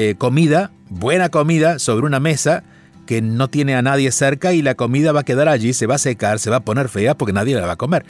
eh, 0.00 0.14
comida, 0.16 0.70
buena 0.88 1.28
comida, 1.28 1.80
sobre 1.80 2.06
una 2.06 2.20
mesa 2.20 2.62
que 3.04 3.20
no 3.20 3.50
tiene 3.50 3.74
a 3.74 3.82
nadie 3.82 4.12
cerca 4.12 4.52
y 4.52 4.62
la 4.62 4.76
comida 4.76 5.10
va 5.10 5.20
a 5.20 5.24
quedar 5.24 5.48
allí, 5.48 5.72
se 5.72 5.88
va 5.88 5.96
a 5.96 5.98
secar, 5.98 6.38
se 6.38 6.50
va 6.50 6.58
a 6.58 6.64
poner 6.64 6.88
fea 6.88 7.16
porque 7.16 7.32
nadie 7.32 7.56
la 7.56 7.66
va 7.66 7.72
a 7.72 7.76
comer. 7.76 8.06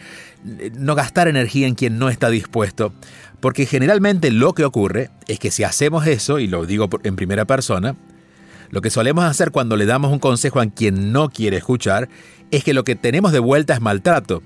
No 0.77 0.95
gastar 0.95 1.29
energía 1.29 1.67
en 1.67 1.75
quien 1.75 1.99
no 1.99 2.11
está 2.11 2.29
dispuesto, 2.29 2.93
porque 3.41 3.65
generalmente 3.65 4.31
lo 4.31 4.53
que 4.53 4.67
ocurre 4.67 5.09
es 5.29 5.39
que 5.39 5.51
si 5.51 5.65
hacemos 5.65 6.07
eso, 6.07 6.39
y 6.41 6.47
lo 6.47 6.67
digo 6.67 6.91
en 7.05 7.17
primera 7.17 7.47
persona, 7.47 7.97
lo 8.69 8.83
que 8.83 8.91
solemos 8.91 9.25
hacer 9.25 9.51
cuando 9.51 9.79
le 9.79 9.87
damos 9.87 10.13
un 10.13 10.19
consejo 10.19 10.61
a 10.61 10.67
quien 10.67 11.11
no 11.11 11.31
quiere 11.31 11.57
escuchar 11.57 12.11
es 12.51 12.65
que 12.65 12.75
lo 12.75 12.85
que 12.85 12.97
tenemos 12.97 13.33
de 13.33 13.39
vuelta 13.39 13.73
es 13.73 13.81
maltrato. 13.81 14.43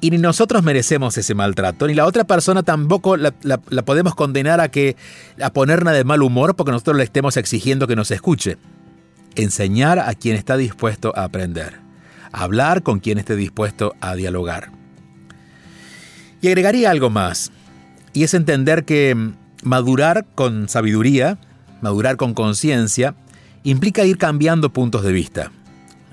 Y 0.00 0.10
ni 0.10 0.18
nosotros 0.18 0.62
merecemos 0.62 1.18
ese 1.18 1.34
maltrato, 1.34 1.88
ni 1.88 1.94
la 1.94 2.06
otra 2.06 2.24
persona 2.24 2.62
tampoco 2.62 3.16
la, 3.16 3.32
podemos 3.32 4.14
condenar 4.14 4.60
a 4.60 4.68
que 4.68 4.96
a 5.42 5.52
ponerla 5.52 5.92
de 5.92 6.04
mal 6.04 6.22
humor 6.22 6.54
porque 6.54 6.70
nosotros 6.70 6.96
le 6.98 7.04
estemos 7.04 7.36
exigiendo 7.36 7.88
que 7.88 7.96
nos 7.96 8.10
escuche 8.12 8.58
enseñar 9.34 9.98
a 9.98 10.14
quien 10.14 10.36
está 10.36 10.56
dispuesto 10.56 11.12
a 11.16 11.24
aprender, 11.24 11.80
hablar 12.32 12.82
con 12.82 13.00
quien 13.00 13.18
esté 13.18 13.34
dispuesto 13.34 13.94
a 14.00 14.14
dialogar. 14.14 14.70
Y 16.40 16.48
agregaría 16.48 16.90
algo 16.90 17.10
más, 17.10 17.50
y 18.12 18.22
es 18.22 18.34
entender 18.34 18.84
que 18.84 19.32
madurar 19.64 20.26
con 20.36 20.68
sabiduría, 20.68 21.38
madurar 21.80 22.16
con 22.16 22.34
conciencia, 22.34 23.16
implica 23.64 24.04
ir 24.04 24.18
cambiando 24.18 24.72
puntos 24.72 25.02
de 25.02 25.12
vista. 25.12 25.50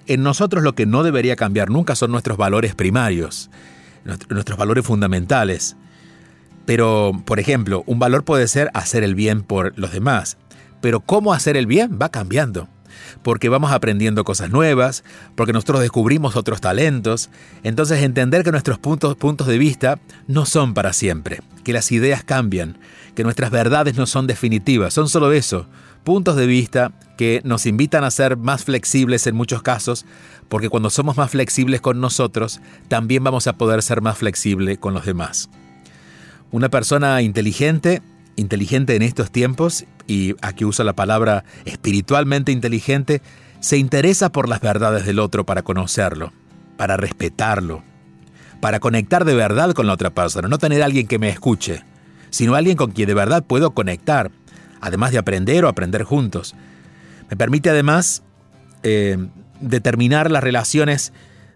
En 0.08 0.24
nosotros 0.24 0.64
lo 0.64 0.74
que 0.74 0.86
no 0.86 1.04
debería 1.04 1.36
cambiar 1.36 1.70
nunca 1.70 1.96
son 1.96 2.12
nuestros 2.12 2.38
valores 2.38 2.76
primarios, 2.76 3.50
nuestros 4.06 4.58
valores 4.58 4.86
fundamentales. 4.86 5.76
Pero, 6.66 7.12
por 7.26 7.40
ejemplo, 7.40 7.84
un 7.86 8.00
valor 8.00 8.24
puede 8.24 8.48
ser 8.48 8.72
hacer 8.74 9.04
el 9.04 9.16
bien 9.16 9.42
por 9.44 9.78
los 9.78 9.92
demás, 9.92 10.38
pero 10.82 11.00
cómo 11.00 11.34
hacer 11.34 11.58
el 11.58 11.68
bien 11.68 12.00
va 12.02 12.10
cambiando 12.10 12.70
porque 13.24 13.50
vamos 13.50 13.72
aprendiendo 13.72 14.24
cosas 14.24 14.50
nuevas, 14.52 15.04
porque 15.36 15.54
nosotros 15.54 15.82
descubrimos 15.82 16.36
otros 16.36 16.62
talentos. 16.62 17.30
Entonces 17.64 18.04
entender 18.04 18.44
que 18.44 18.52
nuestros 18.52 18.80
puntos, 18.80 19.16
puntos 19.16 19.48
de 19.48 19.58
vista 19.58 20.00
no 20.28 20.46
son 20.46 20.74
para 20.74 20.94
siempre, 20.94 21.42
que 21.64 21.74
las 21.74 21.92
ideas 21.92 22.24
cambian, 22.24 22.78
que 23.16 23.24
nuestras 23.24 23.52
verdades 23.52 23.96
no 23.96 24.06
son 24.06 24.28
definitivas, 24.28 24.94
son 24.94 25.10
solo 25.10 25.32
eso, 25.32 25.68
puntos 26.06 26.38
de 26.38 26.46
vista 26.46 26.94
que 27.18 27.42
nos 27.44 27.66
invitan 27.66 28.06
a 28.06 28.12
ser 28.12 28.38
más 28.38 28.64
flexibles 28.64 29.28
en 29.28 29.36
muchos 29.36 29.62
casos, 29.62 30.06
porque 30.48 30.70
cuando 30.70 30.90
somos 30.90 31.18
más 31.18 31.32
flexibles 31.32 31.82
con 31.82 32.00
nosotros, 32.00 32.62
también 32.88 33.26
vamos 33.26 33.48
a 33.48 33.58
poder 33.58 33.82
ser 33.82 34.02
más 34.02 34.18
flexibles 34.18 34.78
con 34.78 34.94
los 34.94 35.06
demás. 35.06 35.50
Una 36.52 36.70
persona 36.70 37.22
inteligente 37.22 38.02
inteligente 38.36 38.96
en 38.96 39.02
estos 39.02 39.32
tiempos, 39.32 39.86
y 40.08 40.36
aquí 40.42 40.66
uso 40.66 40.84
la 40.84 40.94
palabra 40.94 41.44
espiritualmente 41.66 42.52
inteligente, 42.52 43.22
se 43.60 43.78
interesa 43.78 44.32
por 44.32 44.50
las 44.50 44.62
verdades 44.62 45.06
del 45.06 45.20
otro 45.20 45.46
para 45.46 45.64
conocerlo, 45.64 46.34
para 46.78 46.98
respetarlo, 46.98 47.84
para 48.62 48.80
conectar 48.80 49.26
de 49.26 49.36
verdad 49.36 49.74
con 49.74 49.88
la 49.88 49.94
otra 49.94 50.12
persona, 50.12 50.48
no 50.48 50.58
tener 50.58 50.84
alguien 50.84 51.08
que 51.08 51.20
me 51.20 51.30
escuche, 51.30 51.84
sino 52.30 52.56
alguien 52.56 52.78
con 52.78 52.92
quien 52.92 53.08
de 53.08 53.14
verdad 53.14 53.44
puedo 53.44 53.72
conectar, 53.72 54.32
además 54.82 55.12
de 55.12 55.18
aprender 55.18 55.66
o 55.66 55.70
aprender 55.70 56.04
juntos. 56.04 56.56
Me 57.30 57.38
permite 57.38 57.70
además 57.70 58.24
eh, 58.84 59.18
determinar 59.60 60.32
las 60.32 60.44
relaciones 60.44 61.14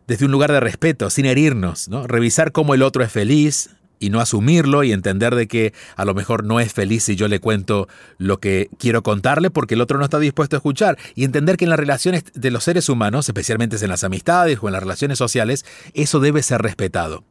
desde 0.08 0.26
un 0.26 0.32
lugar 0.32 0.52
de 0.52 0.60
respeto, 0.60 1.10
sin 1.10 1.26
herirnos, 1.26 1.88
¿no? 1.88 2.08
revisar 2.08 2.52
cómo 2.52 2.74
el 2.74 2.82
otro 2.82 3.04
es 3.04 3.12
feliz, 3.12 3.70
y 4.00 4.10
no 4.10 4.20
asumirlo 4.20 4.84
y 4.84 4.92
entender 4.92 5.36
de 5.36 5.48
que 5.48 5.74
a 5.96 6.06
lo 6.06 6.14
mejor 6.14 6.44
no 6.44 6.60
es 6.60 6.74
feliz 6.74 7.04
si 7.04 7.16
yo 7.16 7.28
le 7.28 7.40
cuento 7.40 7.88
lo 8.18 8.40
que 8.40 8.70
quiero 8.80 9.04
contarle 9.04 9.50
porque 9.50 9.76
el 9.76 9.82
otro 9.82 9.98
no 9.98 10.06
está 10.06 10.20
dispuesto 10.20 10.56
a 10.56 10.60
escuchar 10.60 10.98
y 11.16 11.26
entender 11.26 11.58
que 11.58 11.66
en 11.66 11.70
las 11.70 11.80
relaciones 11.80 12.24
de 12.34 12.52
los 12.52 12.64
seres 12.64 12.90
humanos, 12.90 13.28
especialmente 13.28 13.78
en 13.82 13.90
las 13.90 14.04
amistades 14.04 14.60
o 14.62 14.68
en 14.68 14.74
las 14.74 14.82
relaciones 14.82 15.18
sociales, 15.18 15.66
eso 15.94 16.20
debe 16.20 16.42
ser 16.42 16.62
respetado. 16.62 17.24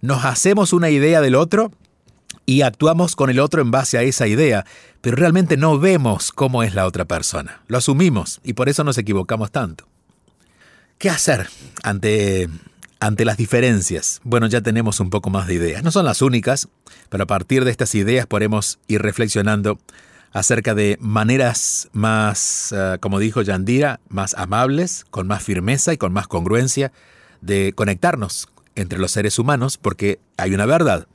Nos 0.00 0.24
hacemos 0.24 0.72
una 0.72 0.90
idea 0.90 1.20
del 1.20 1.34
otro 1.34 1.72
y 2.48 2.62
actuamos 2.62 3.14
con 3.14 3.28
el 3.28 3.40
otro 3.40 3.60
en 3.60 3.70
base 3.70 3.98
a 3.98 4.02
esa 4.02 4.26
idea, 4.26 4.64
pero 5.02 5.16
realmente 5.16 5.58
no 5.58 5.78
vemos 5.78 6.32
cómo 6.32 6.62
es 6.62 6.74
la 6.74 6.86
otra 6.86 7.04
persona. 7.04 7.60
Lo 7.66 7.76
asumimos 7.76 8.40
y 8.42 8.54
por 8.54 8.70
eso 8.70 8.84
nos 8.84 8.96
equivocamos 8.96 9.52
tanto. 9.52 9.86
¿Qué 10.96 11.10
hacer 11.10 11.46
ante, 11.82 12.48
ante 13.00 13.26
las 13.26 13.36
diferencias? 13.36 14.22
Bueno, 14.24 14.46
ya 14.46 14.62
tenemos 14.62 14.98
un 14.98 15.10
poco 15.10 15.28
más 15.28 15.46
de 15.46 15.56
ideas. 15.56 15.82
No 15.82 15.90
son 15.90 16.06
las 16.06 16.22
únicas, 16.22 16.68
pero 17.10 17.24
a 17.24 17.26
partir 17.26 17.66
de 17.66 17.70
estas 17.70 17.94
ideas 17.94 18.26
podemos 18.26 18.78
ir 18.88 19.02
reflexionando 19.02 19.78
acerca 20.32 20.74
de 20.74 20.96
maneras 21.02 21.90
más, 21.92 22.72
eh, 22.74 22.96
como 23.00 23.18
dijo 23.18 23.42
Yandira, 23.42 24.00
más 24.08 24.32
amables, 24.32 25.04
con 25.10 25.26
más 25.26 25.42
firmeza 25.42 25.92
y 25.92 25.98
con 25.98 26.14
más 26.14 26.28
congruencia 26.28 26.92
de 27.42 27.74
conectarnos 27.74 28.48
entre 28.74 28.98
los 28.98 29.10
seres 29.10 29.38
humanos, 29.38 29.76
porque 29.76 30.18
hay 30.38 30.54
una 30.54 30.64
verdad 30.64 31.08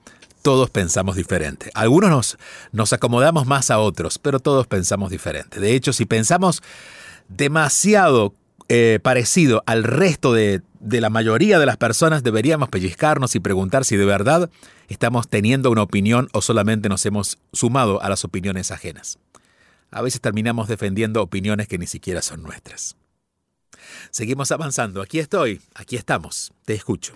todos 0.44 0.70
pensamos 0.70 1.16
diferente. 1.16 1.72
Algunos 1.74 2.12
nos, 2.12 2.38
nos 2.72 2.94
acomodamos 2.94 3.48
más 3.48 3.72
a 3.72 3.80
otros, 3.80 4.20
pero 4.20 4.40
todos 4.40 4.68
pensamos 4.68 5.10
diferente. 5.10 5.60
De 5.60 5.74
hecho, 5.74 5.94
si 5.94 6.06
pensamos 6.06 6.62
demasiado 7.30 8.36
eh, 8.68 9.00
parecido 9.02 9.64
al 9.66 9.84
resto 9.84 10.34
de, 10.34 10.62
de 10.82 11.02
la 11.02 11.10
mayoría 11.10 11.60
de 11.60 11.66
las 11.66 11.78
personas, 11.78 12.24
deberíamos 12.24 12.70
pellizcarnos 12.70 13.36
y 13.36 13.40
preguntar 13.40 13.86
si 13.86 13.96
de 13.96 14.06
verdad 14.06 14.52
estamos 14.90 15.30
teniendo 15.30 15.72
una 15.72 15.82
opinión 15.82 16.28
o 16.34 16.42
solamente 16.42 16.90
nos 16.90 17.06
hemos 17.06 17.40
sumado 17.54 18.02
a 18.04 18.10
las 18.10 18.26
opiniones 18.26 18.70
ajenas. 18.70 19.20
A 19.92 20.02
veces 20.02 20.20
terminamos 20.20 20.68
defendiendo 20.68 21.22
opiniones 21.22 21.70
que 21.70 21.78
ni 21.78 21.88
siquiera 21.88 22.22
son 22.22 22.44
nuestras. 22.44 22.98
Seguimos 24.12 24.52
avanzando. 24.52 25.02
Aquí 25.02 25.20
estoy, 25.20 25.62
aquí 25.74 25.96
estamos. 25.96 26.52
Te 26.66 26.74
escucho. 26.74 27.14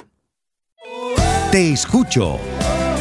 Te 1.52 1.72
escucho 1.74 2.40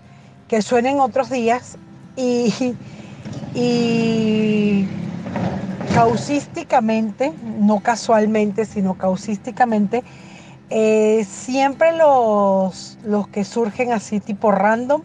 que 0.47 0.61
suenen 0.61 0.99
otros 0.99 1.29
días 1.29 1.77
y, 2.15 2.53
y 3.53 4.87
causísticamente, 5.93 7.33
no 7.59 7.81
casualmente, 7.81 8.65
sino 8.65 8.95
causísticamente, 8.95 10.03
eh, 10.69 11.25
siempre 11.27 11.97
los, 11.97 12.97
los 13.03 13.27
que 13.27 13.43
surgen 13.43 13.91
así 13.91 14.19
tipo 14.19 14.51
random, 14.51 15.01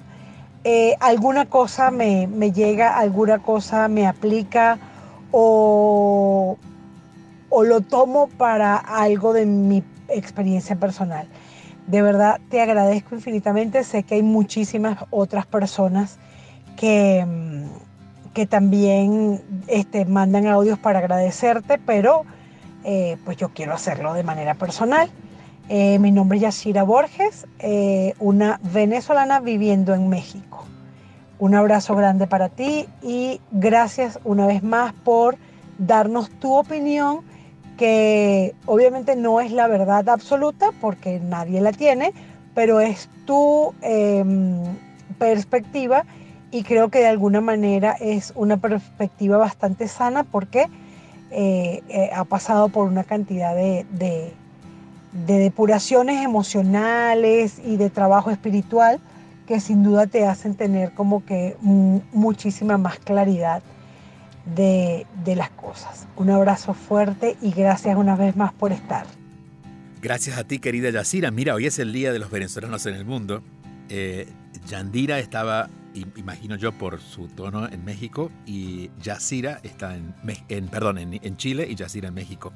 eh, 0.63 0.95
alguna 1.01 1.47
cosa 1.47 1.91
me, 1.91 2.27
me 2.27 2.53
llega, 2.53 2.97
alguna 2.97 3.39
cosa 3.41 3.89
me 3.89 4.07
aplica 4.07 4.79
o, 5.37 6.57
lo 7.65 7.81
tomo 7.81 8.29
para 8.29 8.77
algo 8.77 9.33
de 9.33 9.47
mi 9.47 9.83
experiencia 10.09 10.77
personal. 10.77 11.27
De 11.89 12.03
verdad 12.03 12.41
te 12.51 12.61
agradezco 12.61 13.15
infinitamente. 13.15 13.83
Sé 13.85 14.05
que 14.05 14.15
hay 14.15 14.23
muchísimas 14.23 15.05
otras 15.11 15.47
personas 15.47 16.19
que, 16.77 17.27
que 18.33 18.47
también 18.47 19.43
este, 19.67 20.05
mandan 20.05 20.47
audios 20.47 20.79
para 20.79 21.01
agradecerte, 21.01 21.79
pero 21.79 22.25
eh, 22.85 23.17
pues 23.25 23.37
yo 23.37 23.51
quiero 23.51 23.75
hacerlo 23.75 24.15
de 24.15 24.23
manera 24.23 24.55
personal. 24.55 25.11
Eh, 25.69 25.99
mi 25.99 26.13
nombre 26.13 26.37
es 26.37 26.43
Yashira 26.43 26.83
Borges, 26.83 27.47
eh, 27.59 28.15
una 28.21 28.61
venezolana 28.63 29.41
viviendo 29.41 29.95
en 29.95 30.09
México. 30.09 30.65
Un 31.45 31.55
abrazo 31.55 31.95
grande 31.95 32.27
para 32.27 32.49
ti 32.49 32.87
y 33.03 33.39
gracias 33.51 34.19
una 34.25 34.47
vez 34.47 34.63
más 34.63 34.95
por 34.95 35.37
darnos 35.77 36.31
tu 36.31 36.55
opinión, 36.55 37.21
que 37.77 38.55
obviamente 38.65 39.15
no 39.15 39.43
es 39.43 39.53
la 39.53 39.67
verdad 39.67 40.09
absoluta 40.09 40.71
porque 40.81 41.21
nadie 41.21 41.61
la 41.61 41.73
tiene, 41.73 42.15
pero 42.55 42.81
es 42.81 43.11
tu 43.27 43.75
em, 43.83 44.57
perspectiva 45.19 46.07
y 46.51 46.63
creo 46.63 46.89
que 46.89 47.01
de 47.01 47.09
alguna 47.09 47.43
manera 47.43 47.93
es 48.01 48.33
una 48.37 48.57
perspectiva 48.57 49.37
bastante 49.37 49.87
sana 49.87 50.25
porque 50.25 50.69
eh, 51.31 51.83
eh, 51.91 52.09
ha 52.15 52.25
pasado 52.25 52.71
por 52.71 52.89
una 52.89 53.05
cantidad 53.05 53.55
de, 53.55 53.85
de 53.91 54.33
depuraciones 55.13 56.25
emocionales 56.25 57.61
y 57.63 57.77
de 57.77 57.91
trabajo 57.91 58.31
espiritual 58.31 58.99
que 59.47 59.61
sin 59.61 59.83
duda 59.83 60.07
te 60.07 60.27
hacen 60.27 60.55
tener 60.55 60.93
como 60.93 61.25
que 61.25 61.57
muchísima 61.61 62.79
más 62.79 62.99
claridad 62.99 63.63
de, 64.47 65.07
las 65.37 65.51
cosas. 65.51 66.07
Un 66.17 66.31
abrazo 66.31 66.75
fuerte 66.75 67.37
y 67.41 67.51
gracias 67.53 67.97
una 67.97 68.17
vez 68.17 68.37
más 68.37 68.53
por 68.53 68.73
estar. 68.73 69.07
Gracias 70.03 70.37
a 70.37 70.45
ti, 70.45 70.59
querida 70.59 70.91
Yacira. 70.91 71.31
Mira, 71.31 71.55
hoy 71.55 71.67
es 71.67 71.79
el 71.79 71.93
Día 71.93 72.13
de 72.13 72.19
los 72.19 72.31
Venezolanos 72.31 72.85
en 72.87 72.95
el 72.95 73.05
Mundo. 73.05 73.43
Eh, 73.89 74.29
Yandira 74.67 75.19
estaba, 75.19 75.71
imagino 76.17 76.57
yo, 76.57 76.73
por 76.73 77.01
su 77.01 77.29
tono 77.29 77.69
en 77.69 77.85
México 77.85 78.31
y 78.47 78.91
Yacira 79.03 79.61
está 79.63 79.97
en, 79.97 80.15
en 80.49 80.69
perdón, 80.69 80.99
en, 80.99 81.37
Chile 81.37 81.67
y 81.69 81.75
Yacira 81.75 82.09
en 82.09 82.15
México. 82.15 82.53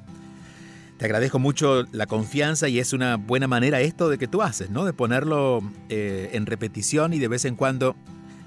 Te 0.99 1.05
agradezco 1.05 1.39
mucho 1.39 1.85
la 1.93 2.07
confianza 2.07 2.69
y 2.69 2.81
es 2.81 2.93
una 2.93 3.17
buena 3.17 3.47
manera 3.47 3.81
esto 3.81 4.09
de 4.09 4.19
que 4.19 4.27
tú 4.27 4.43
haces, 4.43 4.69
¿no? 4.71 4.85
De 4.85 4.93
ponerlo 4.93 5.61
eh, 5.89 6.31
en 6.33 6.45
repetición 6.45 7.13
y 7.13 7.21
de 7.21 7.29
vez 7.29 7.45
en 7.45 7.55
cuando, 7.55 7.95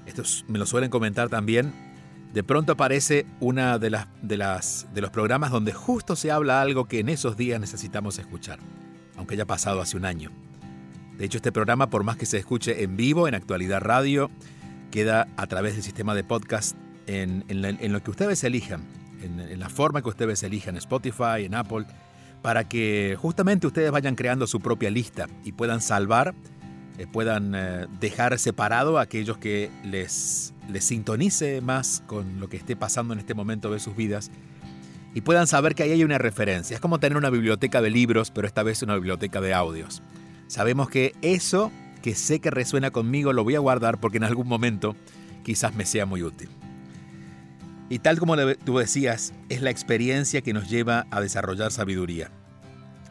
esto 0.04 0.22
me 0.48 0.58
lo 0.58 0.66
suelen 0.66 0.90
comentar 0.90 1.30
también, 1.30 1.72
de 2.34 2.42
pronto 2.42 2.72
aparece 2.72 3.24
una 3.40 3.78
de 3.78 3.88
las, 3.88 4.06
de 4.20 4.36
las 4.36 4.86
de 4.92 5.00
los 5.00 5.10
programas 5.10 5.50
donde 5.50 5.72
justo 5.72 6.14
se 6.14 6.30
habla 6.30 6.60
algo 6.60 6.86
que 6.88 6.98
en 6.98 7.08
esos 7.08 7.38
días 7.38 7.58
necesitamos 7.58 8.18
escuchar, 8.18 8.58
aunque 9.16 9.34
haya 9.34 9.46
pasado 9.46 9.80
hace 9.80 9.96
un 9.96 10.04
año. 10.04 10.30
De 11.16 11.24
hecho, 11.24 11.38
este 11.38 11.52
programa, 11.52 11.88
por 11.88 12.04
más 12.04 12.18
que 12.18 12.26
se 12.26 12.36
escuche 12.36 12.82
en 12.82 12.98
vivo, 12.98 13.28
en 13.28 13.34
actualidad 13.34 13.80
radio, 13.80 14.30
queda 14.90 15.26
a 15.38 15.46
través 15.46 15.72
del 15.72 15.82
sistema 15.82 16.14
de 16.14 16.22
podcast 16.22 16.76
en, 17.06 17.44
lo 17.92 18.02
que 18.02 18.10
ustedes 18.10 18.44
elijan, 18.44 18.82
en, 19.22 19.58
la 19.58 19.70
forma 19.70 20.02
que 20.02 20.10
ustedes 20.10 20.42
elijan, 20.42 20.76
Spotify, 20.76 21.44
en 21.44 21.54
Apple 21.54 21.86
para 22.42 22.68
que 22.68 23.16
justamente 23.20 23.66
ustedes 23.66 23.90
vayan 23.90 24.16
creando 24.16 24.46
su 24.46 24.60
propia 24.60 24.90
lista 24.90 25.28
y 25.44 25.52
puedan 25.52 25.80
salvar, 25.80 26.34
eh, 26.98 27.06
puedan 27.10 27.54
eh, 27.54 27.86
dejar 28.00 28.38
separado 28.38 28.98
a 28.98 29.02
aquellos 29.02 29.38
que 29.38 29.70
les, 29.84 30.52
les 30.68 30.84
sintonice 30.84 31.60
más 31.60 32.02
con 32.06 32.40
lo 32.40 32.48
que 32.48 32.56
esté 32.56 32.76
pasando 32.76 33.14
en 33.14 33.20
este 33.20 33.34
momento 33.34 33.72
de 33.72 33.78
sus 33.78 33.96
vidas 33.96 34.30
y 35.14 35.20
puedan 35.20 35.46
saber 35.46 35.74
que 35.74 35.84
ahí 35.84 35.92
hay 35.92 36.04
una 36.04 36.18
referencia. 36.18 36.74
Es 36.74 36.80
como 36.80 36.98
tener 36.98 37.16
una 37.16 37.30
biblioteca 37.30 37.80
de 37.80 37.90
libros, 37.90 38.30
pero 38.30 38.46
esta 38.46 38.62
vez 38.62 38.82
una 38.82 38.94
biblioteca 38.94 39.40
de 39.40 39.54
audios. 39.54 40.02
Sabemos 40.48 40.88
que 40.88 41.14
eso 41.22 41.70
que 42.02 42.14
sé 42.14 42.40
que 42.40 42.50
resuena 42.50 42.90
conmigo 42.90 43.32
lo 43.32 43.44
voy 43.44 43.54
a 43.54 43.60
guardar 43.60 44.00
porque 44.00 44.16
en 44.16 44.24
algún 44.24 44.48
momento 44.48 44.96
quizás 45.44 45.74
me 45.74 45.86
sea 45.86 46.06
muy 46.06 46.22
útil. 46.22 46.48
Y 47.92 47.98
tal 47.98 48.18
como 48.18 48.38
tú 48.64 48.78
decías, 48.78 49.34
es 49.50 49.60
la 49.60 49.68
experiencia 49.68 50.40
que 50.40 50.54
nos 50.54 50.70
lleva 50.70 51.06
a 51.10 51.20
desarrollar 51.20 51.70
sabiduría. 51.72 52.30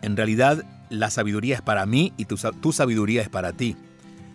En 0.01 0.17
realidad, 0.17 0.65
la 0.89 1.11
sabiduría 1.11 1.53
es 1.53 1.61
para 1.61 1.85
mí 1.85 2.13
y 2.17 2.25
tu, 2.25 2.35
sabiduría 2.71 3.21
es 3.21 3.29
para 3.29 3.53
ti. 3.53 3.77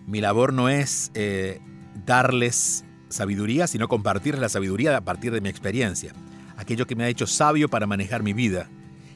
Mi 0.07 0.21
labor 0.21 0.53
no 0.53 0.69
es 0.69 1.11
eh, 1.15 1.59
darles 2.07 2.85
sabiduría, 3.09 3.67
sino 3.67 3.89
compartirles 3.89 4.41
la 4.41 4.49
sabiduría 4.49 4.97
a 4.97 5.01
partir 5.01 5.33
de 5.33 5.41
mi 5.41 5.49
experiencia. 5.49 6.13
aquello 6.57 6.87
que 6.87 6.95
me 6.95 7.03
ha 7.03 7.09
hecho 7.09 7.27
sabio 7.27 7.69
para 7.69 7.89
manejar 7.89 8.23
mi 8.23 8.33
vida. 8.33 8.69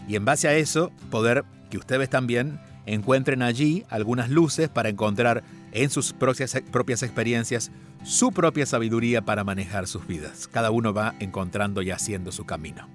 Y 0.09 0.17
en 0.17 0.25
base 0.25 0.49
a 0.49 0.57
eso, 0.57 0.91
poder 1.13 1.45
que 1.71 1.79
ustedes 1.79 2.11
también 2.11 2.59
encuentren 2.87 3.43
allí 3.43 3.85
algunas 3.89 4.31
luces 4.31 4.69
para 4.69 4.89
encontrar 4.89 5.45
en 5.73 5.91
sus 5.91 6.13
propias, 6.13 6.55
experiencias 7.03 7.71
su 8.03 8.33
propia 8.33 8.67
sabiduría 8.67 9.23
para 9.23 9.45
manejar 9.45 9.87
sus 9.87 10.07
vidas. 10.07 10.49
Cada 10.49 10.71
uno 10.71 10.93
va 10.93 11.15
encontrando 11.21 11.83
y 11.83 11.91
haciendo 11.91 12.33
su 12.33 12.45
camino. 12.45 12.89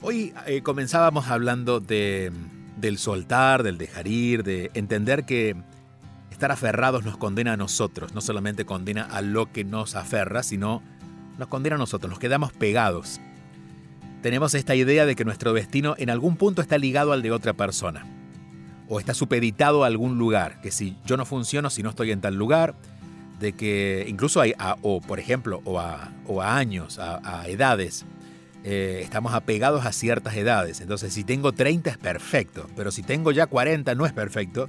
Hoy 0.00 0.34
eh, 0.46 0.62
comenzábamos 0.62 1.28
hablando 1.28 1.78
de, 1.78 2.32
del 2.76 2.98
soltar, 2.98 3.62
del 3.62 3.78
dejar 3.78 4.08
ir, 4.08 4.42
de 4.42 4.70
entender 4.74 5.24
que 5.24 5.56
estar 6.30 6.50
aferrados 6.50 7.04
nos 7.04 7.16
condena 7.16 7.52
a 7.52 7.56
nosotros, 7.56 8.14
no 8.14 8.20
solamente 8.20 8.64
condena 8.64 9.04
a 9.04 9.22
lo 9.22 9.52
que 9.52 9.64
nos 9.64 9.94
aferra, 9.94 10.42
sino 10.42 10.82
nos 11.38 11.46
condena 11.46 11.76
a 11.76 11.78
nosotros, 11.78 12.10
nos 12.10 12.18
quedamos 12.18 12.52
pegados. 12.52 13.20
Tenemos 14.22 14.54
esta 14.54 14.74
idea 14.74 15.06
de 15.06 15.14
que 15.14 15.24
nuestro 15.24 15.52
destino 15.52 15.94
en 15.98 16.10
algún 16.10 16.36
punto 16.36 16.62
está 16.62 16.78
ligado 16.78 17.12
al 17.12 17.22
de 17.22 17.30
otra 17.30 17.52
persona, 17.52 18.04
o 18.92 19.00
está 19.00 19.14
supeditado 19.14 19.84
a 19.84 19.86
algún 19.86 20.18
lugar, 20.18 20.60
que 20.60 20.70
si 20.70 20.98
yo 21.06 21.16
no 21.16 21.24
funciono, 21.24 21.70
si 21.70 21.82
no 21.82 21.88
estoy 21.88 22.10
en 22.10 22.20
tal 22.20 22.34
lugar, 22.34 22.74
de 23.40 23.54
que 23.54 24.04
incluso 24.06 24.38
hay, 24.42 24.52
o 24.82 25.00
por 25.00 25.18
ejemplo, 25.18 25.62
o 25.64 25.80
a, 25.80 26.12
años, 26.58 26.98
a 26.98 27.48
edades, 27.48 28.04
eh, 28.64 29.00
estamos 29.02 29.32
apegados 29.32 29.86
a 29.86 29.92
ciertas 29.92 30.36
edades. 30.36 30.82
Entonces, 30.82 31.14
si 31.14 31.24
tengo 31.24 31.52
30 31.52 31.88
es 31.88 31.96
perfecto, 31.96 32.68
pero 32.76 32.90
si 32.90 33.02
tengo 33.02 33.32
ya 33.32 33.46
40 33.46 33.94
no 33.94 34.04
es 34.04 34.12
perfecto, 34.12 34.68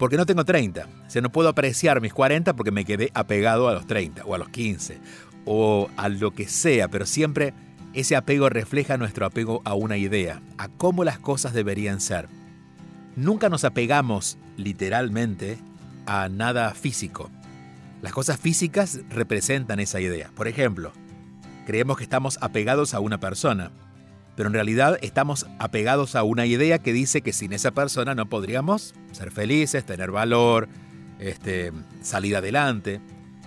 porque 0.00 0.16
no 0.16 0.26
tengo 0.26 0.44
30. 0.44 0.88
O 1.06 1.10
sea, 1.10 1.22
no 1.22 1.30
puedo 1.30 1.48
apreciar 1.48 2.00
mis 2.00 2.12
40 2.12 2.56
porque 2.56 2.72
me 2.72 2.84
quedé 2.84 3.12
apegado 3.14 3.68
a 3.68 3.74
los 3.74 3.86
30 3.86 4.24
o 4.24 4.34
a 4.34 4.38
los 4.38 4.48
15 4.48 4.98
o 5.44 5.88
a 5.96 6.08
lo 6.08 6.32
que 6.32 6.48
sea, 6.48 6.88
pero 6.88 7.06
siempre 7.06 7.54
ese 7.94 8.16
apego 8.16 8.48
refleja 8.48 8.96
nuestro 8.96 9.26
apego 9.26 9.62
a 9.64 9.74
una 9.74 9.96
idea, 9.96 10.42
a 10.58 10.66
cómo 10.66 11.04
las 11.04 11.20
cosas 11.20 11.54
deberían 11.54 12.00
ser. 12.00 12.39
Nunca 13.20 13.50
nos 13.50 13.64
apegamos 13.64 14.38
literalmente 14.56 15.58
a 16.06 16.30
nada 16.30 16.72
físico. 16.72 17.30
Las 18.00 18.14
cosas 18.14 18.40
físicas 18.40 19.00
representan 19.10 19.78
esa 19.78 20.00
idea. 20.00 20.30
Por 20.34 20.48
ejemplo, 20.48 20.90
creemos 21.66 21.98
que 21.98 22.04
estamos 22.04 22.38
apegados 22.40 22.94
a 22.94 23.00
una 23.00 23.20
persona, 23.20 23.72
pero 24.36 24.46
en 24.46 24.54
realidad 24.54 24.96
estamos 25.02 25.46
apegados 25.58 26.16
a 26.16 26.22
una 26.22 26.46
idea 26.46 26.78
que 26.78 26.94
dice 26.94 27.20
que 27.20 27.34
sin 27.34 27.52
esa 27.52 27.72
persona 27.72 28.14
no 28.14 28.24
podríamos 28.24 28.94
ser 29.12 29.30
felices, 29.30 29.84
tener 29.84 30.10
valor, 30.10 30.70
este, 31.18 31.72
salir 32.00 32.36
adelante. 32.36 33.02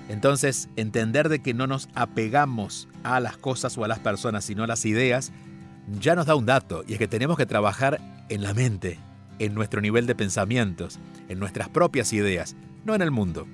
Entonces, 0.08 0.70
entender 0.76 1.30
de 1.30 1.42
que 1.42 1.56
no 1.56 1.66
nos 1.66 1.90
apegamos 1.96 2.88
a 3.02 3.20
las 3.20 3.38
cosas 3.38 3.76
o 3.80 3.84
a 3.84 3.88
las 3.88 3.98
personas, 3.98 4.46
sino 4.46 4.66
a 4.66 4.68
las 4.68 4.86
ideas, 4.86 5.32
ya 6.00 6.14
nos 6.14 6.28
da 6.28 6.36
un 6.36 6.46
dato, 6.46 6.84
y 6.88 6.94
es 6.94 7.00
que 7.00 7.08
tenemos 7.08 7.38
que 7.38 7.48
trabajar 7.48 8.00
en 8.30 8.44
la 8.44 8.54
mente, 8.54 9.00
en 9.46 9.54
nuestro 9.54 9.82
nivel 9.82 10.08
de 10.08 10.16
pensamientos, 10.16 11.00
en 11.28 11.40
nuestras 11.40 11.70
propias 11.70 12.14
ideas, 12.14 12.56
no 12.86 12.96
en 12.96 13.02
el 13.02 13.12
mundo. 13.12 13.48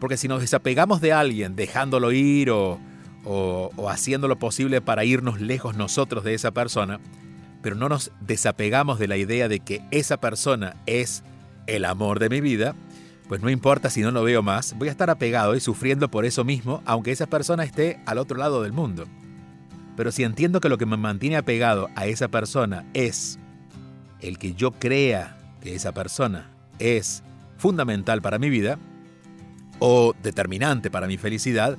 Porque 0.00 0.16
si 0.16 0.28
nos 0.28 0.40
desapegamos 0.40 1.00
de 1.00 1.12
alguien, 1.12 1.56
dejándolo 1.56 2.10
ir 2.12 2.50
o, 2.50 2.80
o, 3.24 3.90
haciendo 3.90 4.28
lo 4.28 4.38
posible 4.38 4.80
para 4.80 5.04
irnos 5.04 5.40
lejos 5.40 5.76
nosotros 5.76 6.24
de 6.24 6.34
esa 6.34 6.52
persona, 6.52 7.00
pero 7.62 7.76
no 7.76 7.88
nos 7.88 8.12
desapegamos 8.20 8.98
de 8.98 9.08
la 9.08 9.18
idea 9.18 9.48
de 9.48 9.60
que 9.60 9.82
esa 9.90 10.18
persona 10.18 10.76
es 10.86 11.22
el 11.66 11.84
amor 11.84 12.18
de 12.18 12.30
mi 12.30 12.40
vida, 12.40 12.74
pues 13.28 13.42
no 13.42 13.50
importa 13.50 13.90
si 13.90 14.00
no 14.00 14.10
lo 14.10 14.24
veo 14.24 14.42
más, 14.42 14.76
voy 14.78 14.88
a 14.88 14.90
estar 14.90 15.10
apegado 15.10 15.54
y 15.54 15.60
sufriendo 15.60 16.10
por 16.10 16.24
eso 16.24 16.44
mismo, 16.44 16.82
aunque 16.86 17.12
esa 17.12 17.26
persona 17.26 17.64
esté 17.64 18.00
al 18.06 18.18
otro 18.18 18.38
lado 18.38 18.62
del 18.62 18.72
mundo. 18.72 19.04
Pero 19.96 20.12
si 20.12 20.24
entiendo 20.24 20.60
que 20.60 20.70
lo 20.70 20.78
que 20.78 20.86
me 20.86 20.96
mantiene 20.96 21.36
apegado 21.36 21.90
a 21.94 22.06
esa 22.06 22.28
persona 22.28 22.86
es 22.94 23.38
el 24.20 24.38
que 24.38 24.54
yo 24.54 24.72
crea 24.72 25.36
que 25.60 25.74
esa 25.74 25.92
persona 25.92 26.50
es 26.78 27.22
fundamental 27.56 28.22
para 28.22 28.38
mi 28.38 28.48
vida, 28.50 28.78
o 29.80 30.14
determinante 30.22 30.90
para 30.90 31.06
mi 31.06 31.16
felicidad, 31.16 31.76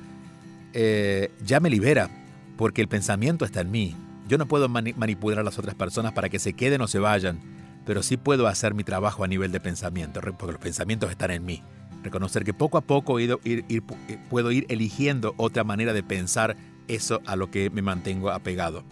eh, 0.73 1.31
ya 1.45 1.59
me 1.59 1.69
libera, 1.69 2.09
porque 2.57 2.81
el 2.81 2.87
pensamiento 2.87 3.45
está 3.45 3.61
en 3.61 3.71
mí. 3.71 3.95
Yo 4.27 4.37
no 4.37 4.47
puedo 4.47 4.69
manipular 4.69 5.39
a 5.39 5.43
las 5.43 5.57
otras 5.59 5.75
personas 5.75 6.13
para 6.13 6.29
que 6.29 6.39
se 6.39 6.53
queden 6.53 6.81
o 6.81 6.87
se 6.87 6.99
vayan, 6.99 7.39
pero 7.85 8.03
sí 8.03 8.17
puedo 8.17 8.47
hacer 8.47 8.73
mi 8.73 8.83
trabajo 8.83 9.23
a 9.23 9.27
nivel 9.27 9.51
de 9.51 9.59
pensamiento, 9.59 10.21
porque 10.21 10.53
los 10.53 10.61
pensamientos 10.61 11.09
están 11.09 11.31
en 11.31 11.45
mí. 11.45 11.63
Reconocer 12.03 12.43
que 12.43 12.53
poco 12.53 12.77
a 12.77 12.81
poco 12.81 13.19
eh, 13.19 13.81
puedo 14.29 14.51
ir 14.51 14.65
eligiendo 14.69 15.33
otra 15.37 15.63
manera 15.63 15.93
de 15.93 16.01
pensar 16.01 16.55
eso 16.87 17.21
a 17.25 17.35
lo 17.35 17.51
que 17.51 17.69
me 17.69 17.81
mantengo 17.81 18.31
apegado. 18.31 18.83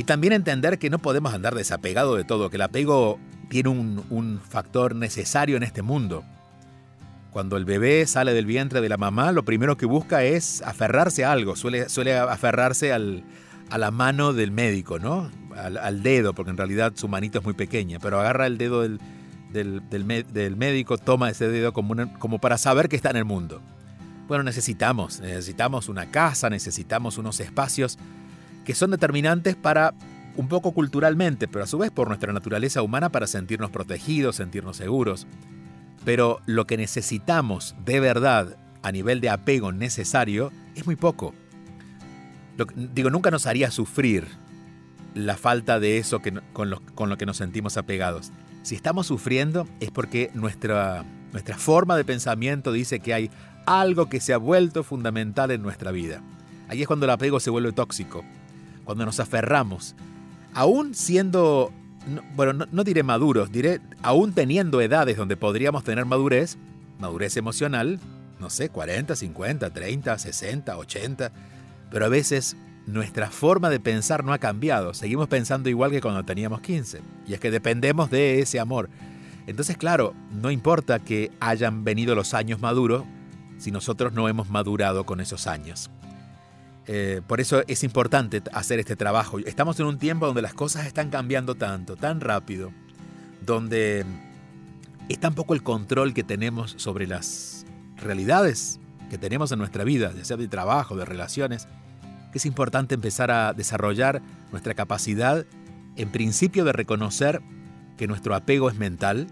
Y 0.00 0.04
también 0.04 0.32
entender 0.32 0.78
que 0.78 0.88
no 0.88 0.98
podemos 0.98 1.34
andar 1.34 1.54
desapegado 1.54 2.16
de 2.16 2.24
todo, 2.24 2.48
que 2.48 2.56
el 2.56 2.62
apego 2.62 3.20
tiene 3.50 3.68
un 3.68 4.40
factor 4.48 4.94
necesario 4.94 5.58
en 5.58 5.62
este 5.62 5.82
mundo. 5.82 6.24
Cuando 7.30 7.58
el 7.58 7.66
bebé 7.66 8.06
sale 8.06 8.32
del 8.32 8.46
vientre 8.46 8.80
de 8.80 8.88
la 8.88 8.96
mamá, 8.96 9.30
lo 9.30 9.44
primero 9.44 9.76
que 9.76 9.84
busca 9.84 10.24
es 10.24 10.62
aferrarse 10.62 11.26
a 11.26 11.32
algo, 11.32 11.54
suele, 11.54 11.90
suele 11.90 12.16
aferrarse 12.16 12.94
al, 12.94 13.24
a 13.68 13.76
la 13.76 13.90
mano 13.90 14.32
del 14.32 14.52
médico, 14.52 14.98
¿no? 14.98 15.30
Al, 15.54 16.02
dedo, 16.02 16.32
porque 16.32 16.50
en 16.50 16.56
realidad 16.56 16.92
su 16.94 17.06
manito 17.06 17.40
es 17.40 17.44
muy 17.44 17.52
pequeña, 17.52 17.98
pero 17.98 18.18
agarra 18.20 18.46
el 18.46 18.56
dedo 18.56 18.80
del, 18.80 19.00
del, 19.52 20.56
médico, 20.56 20.96
toma 20.96 21.28
ese 21.28 21.46
dedo 21.48 21.74
como, 21.74 21.94
como 22.18 22.38
para 22.38 22.56
saber 22.56 22.88
que 22.88 22.96
está 22.96 23.10
en 23.10 23.16
el 23.16 23.26
mundo. 23.26 23.60
Bueno, 24.28 24.44
necesitamos, 24.44 25.20
necesitamos 25.20 25.90
una 25.90 26.10
casa, 26.10 26.48
necesitamos 26.48 27.18
unos 27.18 27.38
espacios 27.40 27.98
que 28.64 28.74
son 28.74 28.90
determinantes 28.90 29.56
para 29.56 29.94
un 30.36 30.48
poco 30.48 30.72
culturalmente, 30.72 31.48
pero 31.48 31.64
a 31.64 31.66
su 31.66 31.78
vez 31.78 31.90
por 31.90 32.08
nuestra 32.08 32.32
naturaleza 32.32 32.82
humana 32.82 33.10
para 33.10 33.26
sentirnos 33.26 33.70
protegidos, 33.70 34.36
sentirnos 34.36 34.76
seguros. 34.76 35.26
Pero 36.04 36.40
lo 36.46 36.66
que 36.66 36.76
necesitamos 36.76 37.74
de 37.84 38.00
verdad 38.00 38.56
a 38.82 38.92
nivel 38.92 39.20
de 39.20 39.30
apego 39.30 39.72
necesario 39.72 40.50
es 40.74 40.86
muy 40.86 40.96
poco. 40.96 41.34
digo, 42.74 43.10
nunca 43.10 43.30
nos 43.30 43.46
haría 43.46 43.70
sufrir 43.70 44.26
la 45.14 45.36
falta 45.36 45.80
de 45.80 45.98
eso 45.98 46.20
que, 46.20 46.32
con, 46.52 46.70
lo, 46.70 46.80
con, 46.94 47.10
lo, 47.10 47.18
que 47.18 47.26
nos 47.26 47.36
sentimos 47.36 47.76
apegados. 47.76 48.30
Si 48.62 48.74
estamos 48.74 49.06
sufriendo 49.06 49.66
es 49.80 49.90
porque 49.90 50.30
nuestra, 50.34 51.04
nuestra 51.32 51.58
forma 51.58 51.96
de 51.96 52.04
pensamiento 52.04 52.72
dice 52.72 53.00
que 53.00 53.14
hay 53.14 53.30
algo 53.66 54.08
que 54.08 54.20
se 54.20 54.32
ha 54.32 54.38
vuelto 54.38 54.84
fundamental 54.84 55.50
en 55.50 55.62
nuestra 55.62 55.90
vida. 55.90 56.22
Ahí 56.68 56.82
es 56.82 56.86
cuando 56.86 57.06
el 57.06 57.10
apego 57.10 57.40
se 57.40 57.50
vuelve 57.50 57.72
tóxico, 57.72 58.24
cuando 58.84 59.04
nos 59.04 59.20
aferramos, 59.20 59.94
aún 60.54 60.94
siendo 60.94 61.72
bueno, 62.34 62.66
no, 62.70 62.84
diré 62.84 63.02
maduros, 63.02 63.52
diré 63.52 63.80
aún 64.02 64.32
teniendo 64.32 64.80
edades 64.80 65.16
donde 65.16 65.36
podríamos 65.36 65.84
tener 65.84 66.06
madurez, 66.06 66.56
madurez 66.98 67.36
emocional, 67.36 68.00
no 68.38 68.48
sé, 68.50 68.70
40, 68.70 69.14
50, 69.16 69.70
30, 69.70 70.18
60, 70.18 70.78
80, 70.78 71.32
pero 71.90 72.06
a 72.06 72.08
veces 72.08 72.56
nuestra 72.86 73.30
forma 73.30 73.68
de 73.68 73.80
pensar 73.80 74.24
no 74.24 74.32
ha 74.32 74.38
cambiado, 74.38 74.94
seguimos 74.94 75.28
pensando 75.28 75.68
igual 75.68 75.90
que 75.90 76.00
cuando 76.00 76.24
teníamos 76.24 76.60
15, 76.62 77.02
y 77.26 77.34
es 77.34 77.40
que 77.40 77.50
dependemos 77.50 78.10
de 78.10 78.40
ese 78.40 78.58
amor. 78.58 78.88
Entonces, 79.46 79.76
claro, 79.76 80.14
no 80.30 80.50
importa 80.50 81.00
que 81.00 81.30
hayan 81.40 81.84
venido 81.84 82.14
los 82.14 82.34
años 82.34 82.60
maduros 82.60 83.04
si 83.58 83.70
nosotros 83.70 84.12
no 84.12 84.28
hemos 84.28 84.48
madurado 84.48 85.04
con 85.04 85.20
esos 85.20 85.46
años. 85.46 85.90
Eh, 86.86 87.20
por 87.26 87.40
eso 87.40 87.62
es 87.68 87.84
importante 87.84 88.42
hacer 88.52 88.78
este 88.78 88.96
trabajo. 88.96 89.38
Estamos 89.38 89.78
en 89.80 89.86
un 89.86 89.98
tiempo 89.98 90.26
donde 90.26 90.42
las 90.42 90.54
cosas 90.54 90.86
están 90.86 91.10
cambiando 91.10 91.54
tanto, 91.54 91.96
tan 91.96 92.20
rápido, 92.20 92.72
donde 93.44 94.04
es 95.08 95.18
tan 95.18 95.34
poco 95.34 95.54
el 95.54 95.62
control 95.62 96.14
que 96.14 96.24
tenemos 96.24 96.74
sobre 96.78 97.06
las 97.06 97.66
realidades 97.96 98.80
que 99.10 99.18
tenemos 99.18 99.52
en 99.52 99.58
nuestra 99.58 99.84
vida, 99.84 100.12
ya 100.16 100.24
sea 100.24 100.36
de 100.36 100.48
trabajo, 100.48 100.96
de 100.96 101.04
relaciones, 101.04 101.68
que 102.32 102.38
es 102.38 102.46
importante 102.46 102.94
empezar 102.94 103.30
a 103.30 103.52
desarrollar 103.52 104.22
nuestra 104.52 104.74
capacidad, 104.74 105.44
en 105.96 106.10
principio, 106.10 106.64
de 106.64 106.72
reconocer 106.72 107.42
que 107.98 108.06
nuestro 108.06 108.34
apego 108.34 108.70
es 108.70 108.76
mental, 108.76 109.26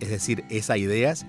es 0.00 0.10
decir, 0.10 0.44
esas 0.50 0.78
ideas, 0.78 1.26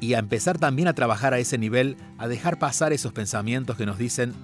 y 0.00 0.14
a 0.14 0.18
empezar 0.18 0.58
también 0.58 0.88
a 0.88 0.94
trabajar 0.94 1.34
a 1.34 1.38
ese 1.38 1.58
nivel, 1.58 1.96
a 2.16 2.28
dejar 2.28 2.58
pasar 2.58 2.92
esos 2.92 3.12
pensamientos 3.12 3.76
que 3.76 3.86
nos 3.86 3.98
dicen, 3.98 4.34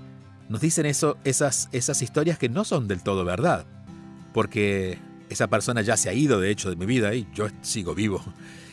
nos 0.49 0.63
dicen 0.63 0.87
eso, 0.87 1.19
esas, 1.25 1.69
esas 1.73 2.01
historias 2.01 2.39
que 2.39 2.49
no 2.49 2.65
son 2.65 2.89
del 2.89 3.03
todo 3.03 3.25
verdad. 3.25 3.67
Porque 4.33 4.99
esa 5.29 5.49
persona 5.49 5.83
ya 5.83 5.97
se 5.97 6.09
ha 6.09 6.15
ido, 6.15 6.41
de 6.41 6.51
hecho, 6.51 6.71
de 6.71 6.77
mi 6.77 6.87
vida 6.87 7.15
y 7.15 7.27
yo 7.35 7.49
sigo 7.61 7.95
vivo. 7.95 8.23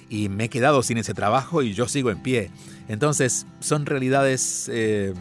Y 0.09 0.29
me 0.29 0.45
he 0.45 0.49
quedado 0.49 0.83
sin 0.83 0.97
ese 0.97 1.13
trabajo 1.13 1.61
y 1.61 1.73
yo 1.73 1.87
sigo 1.87 2.11
en 2.11 2.21
pie. 2.21 2.49
Entonces, 2.87 3.45
son 3.59 3.85
realidades 3.85 4.69
eh, 4.71 5.13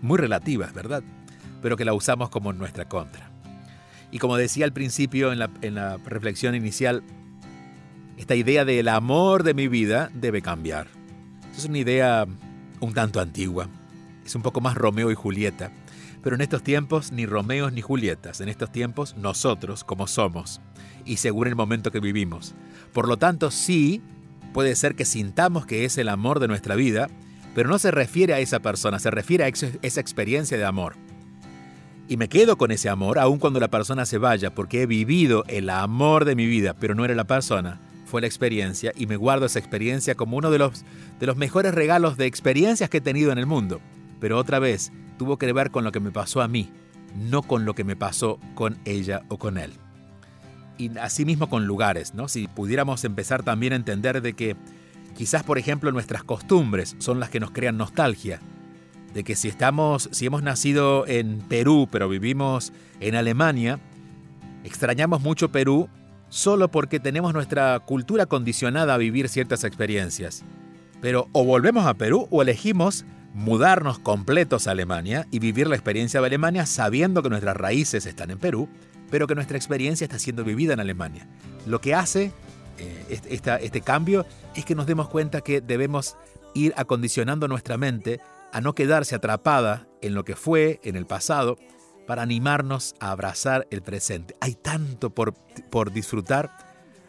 muy 0.00 0.18
relativas, 0.18 0.72
¿verdad? 0.74 1.02
Pero 1.60 1.76
que 1.76 1.84
la 1.84 1.94
usamos 1.94 2.30
como 2.30 2.52
nuestra 2.52 2.88
contra. 2.88 3.30
Y 4.10 4.18
como 4.18 4.36
decía 4.36 4.64
al 4.64 4.72
principio 4.72 5.32
en 5.32 5.38
la, 5.38 5.50
en 5.62 5.74
la 5.74 5.98
reflexión 5.98 6.54
inicial, 6.54 7.02
esta 8.16 8.34
idea 8.34 8.64
del 8.64 8.88
amor 8.88 9.42
de 9.42 9.54
mi 9.54 9.68
vida 9.68 10.10
debe 10.14 10.42
cambiar. 10.42 10.88
Es 11.56 11.64
una 11.64 11.78
idea 11.78 12.26
un 12.80 12.92
tanto 12.92 13.20
antigua. 13.20 13.68
Es 14.24 14.34
un 14.34 14.42
poco 14.42 14.60
más 14.60 14.74
Romeo 14.74 15.10
y 15.10 15.14
Julieta 15.14 15.70
Pero 16.22 16.36
en 16.36 16.42
estos 16.42 16.62
tiempos 16.62 17.12
ni 17.12 17.26
Romeos 17.26 17.72
ni 17.72 17.80
Julietas, 17.80 18.40
en 18.40 18.48
estos 18.48 18.70
tiempos 18.70 19.16
nosotros 19.16 19.84
como 19.84 20.06
somos 20.06 20.60
y 21.04 21.16
según 21.16 21.48
el 21.48 21.56
momento 21.56 21.90
que 21.90 22.00
vivimos. 22.00 22.54
Por 22.92 23.08
lo 23.08 23.16
tanto, 23.16 23.50
sí, 23.50 24.00
puede 24.52 24.76
ser 24.76 24.94
que 24.94 25.04
sintamos 25.04 25.66
que 25.66 25.84
es 25.84 25.98
el 25.98 26.08
amor 26.08 26.38
de 26.38 26.48
nuestra 26.48 26.76
vida, 26.76 27.08
pero 27.54 27.68
no 27.68 27.78
se 27.78 27.90
refiere 27.90 28.34
a 28.34 28.38
esa 28.38 28.60
persona, 28.60 28.98
se 28.98 29.10
refiere 29.10 29.44
a 29.44 29.48
esa 29.48 30.00
experiencia 30.00 30.56
de 30.56 30.64
amor. 30.64 30.94
Y 32.08 32.16
me 32.16 32.28
quedo 32.28 32.56
con 32.56 32.70
ese 32.70 32.88
amor 32.88 33.18
aun 33.18 33.38
cuando 33.38 33.60
la 33.60 33.70
persona 33.70 34.06
se 34.06 34.18
vaya, 34.18 34.54
porque 34.54 34.82
he 34.82 34.86
vivido 34.86 35.44
el 35.48 35.70
amor 35.70 36.24
de 36.24 36.36
mi 36.36 36.46
vida, 36.46 36.74
pero 36.78 36.94
no 36.94 37.04
era 37.04 37.14
la 37.14 37.24
persona, 37.24 37.80
fue 38.04 38.20
la 38.20 38.26
experiencia, 38.26 38.92
y 38.96 39.06
me 39.06 39.16
guardo 39.16 39.46
esa 39.46 39.58
experiencia 39.58 40.14
como 40.14 40.36
uno 40.36 40.50
de 40.50 40.58
los, 40.58 40.84
de 41.18 41.26
los 41.26 41.36
mejores 41.36 41.74
regalos 41.74 42.16
de 42.16 42.26
experiencias 42.26 42.90
que 42.90 42.98
he 42.98 43.02
tenido 43.02 43.32
en 43.32 43.38
el 43.38 43.46
mundo. 43.46 43.80
Pero 44.20 44.38
otra 44.38 44.58
vez, 44.58 44.92
tuvo 45.18 45.38
que 45.38 45.52
ver 45.52 45.70
con 45.70 45.84
lo 45.84 45.92
que 45.92 46.00
me 46.00 46.10
pasó 46.10 46.42
a 46.42 46.48
mí, 46.48 46.70
no 47.16 47.42
con 47.42 47.64
lo 47.64 47.74
que 47.74 47.84
me 47.84 47.96
pasó 47.96 48.38
con 48.54 48.78
ella 48.84 49.22
o 49.28 49.38
con 49.38 49.58
él. 49.58 49.72
Y 50.78 50.96
asimismo 50.98 51.48
con 51.48 51.66
lugares, 51.66 52.14
¿no? 52.14 52.28
Si 52.28 52.48
pudiéramos 52.48 53.04
empezar 53.04 53.42
también 53.42 53.72
a 53.72 53.76
entender 53.76 54.22
de 54.22 54.32
que 54.32 54.56
quizás, 55.16 55.42
por 55.42 55.58
ejemplo, 55.58 55.92
nuestras 55.92 56.24
costumbres 56.24 56.96
son 56.98 57.20
las 57.20 57.30
que 57.30 57.40
nos 57.40 57.50
crean 57.50 57.76
nostalgia, 57.76 58.40
de 59.14 59.24
que 59.24 59.36
si 59.36 59.48
estamos, 59.48 60.08
si 60.12 60.26
hemos 60.26 60.42
nacido 60.42 61.06
en 61.06 61.40
Perú, 61.40 61.88
pero 61.90 62.08
vivimos 62.08 62.72
en 63.00 63.14
Alemania, 63.14 63.78
extrañamos 64.64 65.20
mucho 65.20 65.50
Perú 65.50 65.88
solo 66.28 66.70
porque 66.70 66.98
tenemos 66.98 67.34
nuestra 67.34 67.78
cultura 67.80 68.24
condicionada 68.24 68.94
a 68.94 68.98
vivir 68.98 69.28
ciertas 69.28 69.64
experiencias. 69.64 70.44
Pero 71.02 71.28
o 71.32 71.44
volvemos 71.44 71.84
a 71.84 71.94
Perú 71.94 72.26
o 72.30 72.40
elegimos 72.40 73.04
mudarnos 73.34 73.98
completos 73.98 74.66
a 74.66 74.72
Alemania 74.72 75.26
y 75.30 75.38
vivir 75.38 75.66
la 75.66 75.76
experiencia 75.76 76.20
de 76.20 76.26
Alemania 76.26 76.66
sabiendo 76.66 77.22
que 77.22 77.30
nuestras 77.30 77.56
raíces 77.56 78.06
están 78.06 78.30
en 78.30 78.38
Perú, 78.38 78.68
pero 79.10 79.26
que 79.26 79.34
nuestra 79.34 79.56
experiencia 79.56 80.04
está 80.04 80.18
siendo 80.18 80.44
vivida 80.44 80.74
en 80.74 80.80
Alemania. 80.80 81.26
Lo 81.66 81.80
que 81.80 81.94
hace 81.94 82.32
eh, 82.78 83.20
este 83.38 83.80
cambio 83.80 84.26
es 84.54 84.64
que 84.64 84.74
nos 84.74 84.86
demos 84.86 85.08
cuenta 85.08 85.40
que 85.40 85.60
debemos 85.60 86.16
ir 86.54 86.74
acondicionando 86.76 87.48
nuestra 87.48 87.76
mente 87.76 88.20
a 88.52 88.60
no 88.60 88.74
quedarse 88.74 89.14
atrapada 89.14 89.86
en 90.02 90.14
lo 90.14 90.24
que 90.24 90.36
fue, 90.36 90.80
en 90.82 90.96
el 90.96 91.06
pasado, 91.06 91.56
para 92.06 92.22
animarnos 92.22 92.94
a 93.00 93.10
abrazar 93.10 93.66
el 93.70 93.82
presente. 93.82 94.36
Hay 94.40 94.54
tanto 94.54 95.10
por, 95.10 95.34
por 95.70 95.92
disfrutar, 95.92 96.50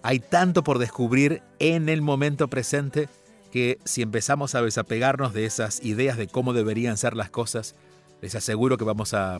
hay 0.04 0.20
tanto 0.20 0.64
por 0.64 0.80
descubrir 0.80 1.42
en 1.60 1.90
el 1.90 2.02
momento 2.02 2.48
presente 2.48 3.10
que 3.54 3.78
si 3.86 4.02
empezamos 4.02 4.56
a 4.56 4.64
desapegarnos 4.64 5.32
de 5.32 5.46
esas 5.46 5.80
ideas 5.84 6.18
de 6.18 6.26
cómo 6.26 6.54
deberían 6.54 6.98
ser 6.98 7.16
las 7.16 7.30
cosas, 7.30 7.76
les 8.20 8.34
aseguro 8.34 8.80
que 8.80 8.84
vamos 8.84 9.14
a 9.14 9.40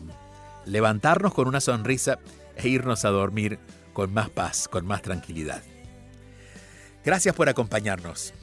levantarnos 0.66 1.34
con 1.34 1.48
una 1.48 1.60
sonrisa 1.60 2.20
e 2.54 2.68
irnos 2.68 3.04
a 3.04 3.08
dormir 3.08 3.58
con 3.92 4.14
más 4.14 4.30
paz, 4.30 4.68
con 4.68 4.86
más 4.86 5.02
tranquilidad. 5.02 5.64
Gracias 7.04 7.34
por 7.34 7.48
acompañarnos. 7.48 8.34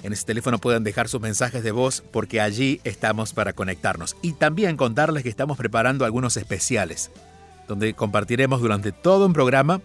En 0.04 0.12
ese 0.12 0.24
teléfono 0.24 0.58
pueden 0.58 0.84
dejar 0.84 1.08
sus 1.08 1.20
mensajes 1.20 1.64
de 1.64 1.72
voz 1.72 2.04
porque 2.12 2.40
allí 2.40 2.80
estamos 2.84 3.32
para 3.34 3.52
conectarnos. 3.52 4.16
Y 4.22 4.32
también 4.32 4.78
contarles 4.78 5.24
que 5.24 5.28
estamos 5.28 5.58
preparando 5.58 6.06
algunos 6.06 6.36
especiales, 6.36 7.10
donde 7.66 7.94
compartiremos 7.94 8.60
durante 8.62 8.92
todo 8.92 9.26
un 9.26 9.32
programa 9.32 9.80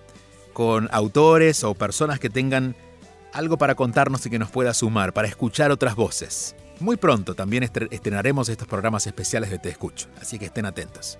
con 0.54 0.88
autores 0.91 1.63
o 1.63 1.73
personas 1.73 2.19
que 2.19 2.30
tengan 2.30 2.76
algo 3.34 3.58
para 3.58 3.73
contarnos 3.73 4.23
y 4.26 4.30
que 4.30 4.38
nos 4.38 4.52
pueda 4.52 4.76
sumar, 4.76 5.13
para 5.13 5.28
escuchar 5.28 5.71
otras 5.71 5.95
voces. 5.95 6.56
Muy 6.80 6.97
pronto 6.97 7.34
también 7.34 7.63
estrenaremos 7.63 8.49
estos 8.49 8.67
programas 8.67 9.08
especiales 9.08 9.49
de 9.49 9.58
Te 9.58 9.69
Escucho, 9.69 10.10
así 10.21 10.38
que 10.38 10.45
estén 10.45 10.65
atentos. 10.65 11.17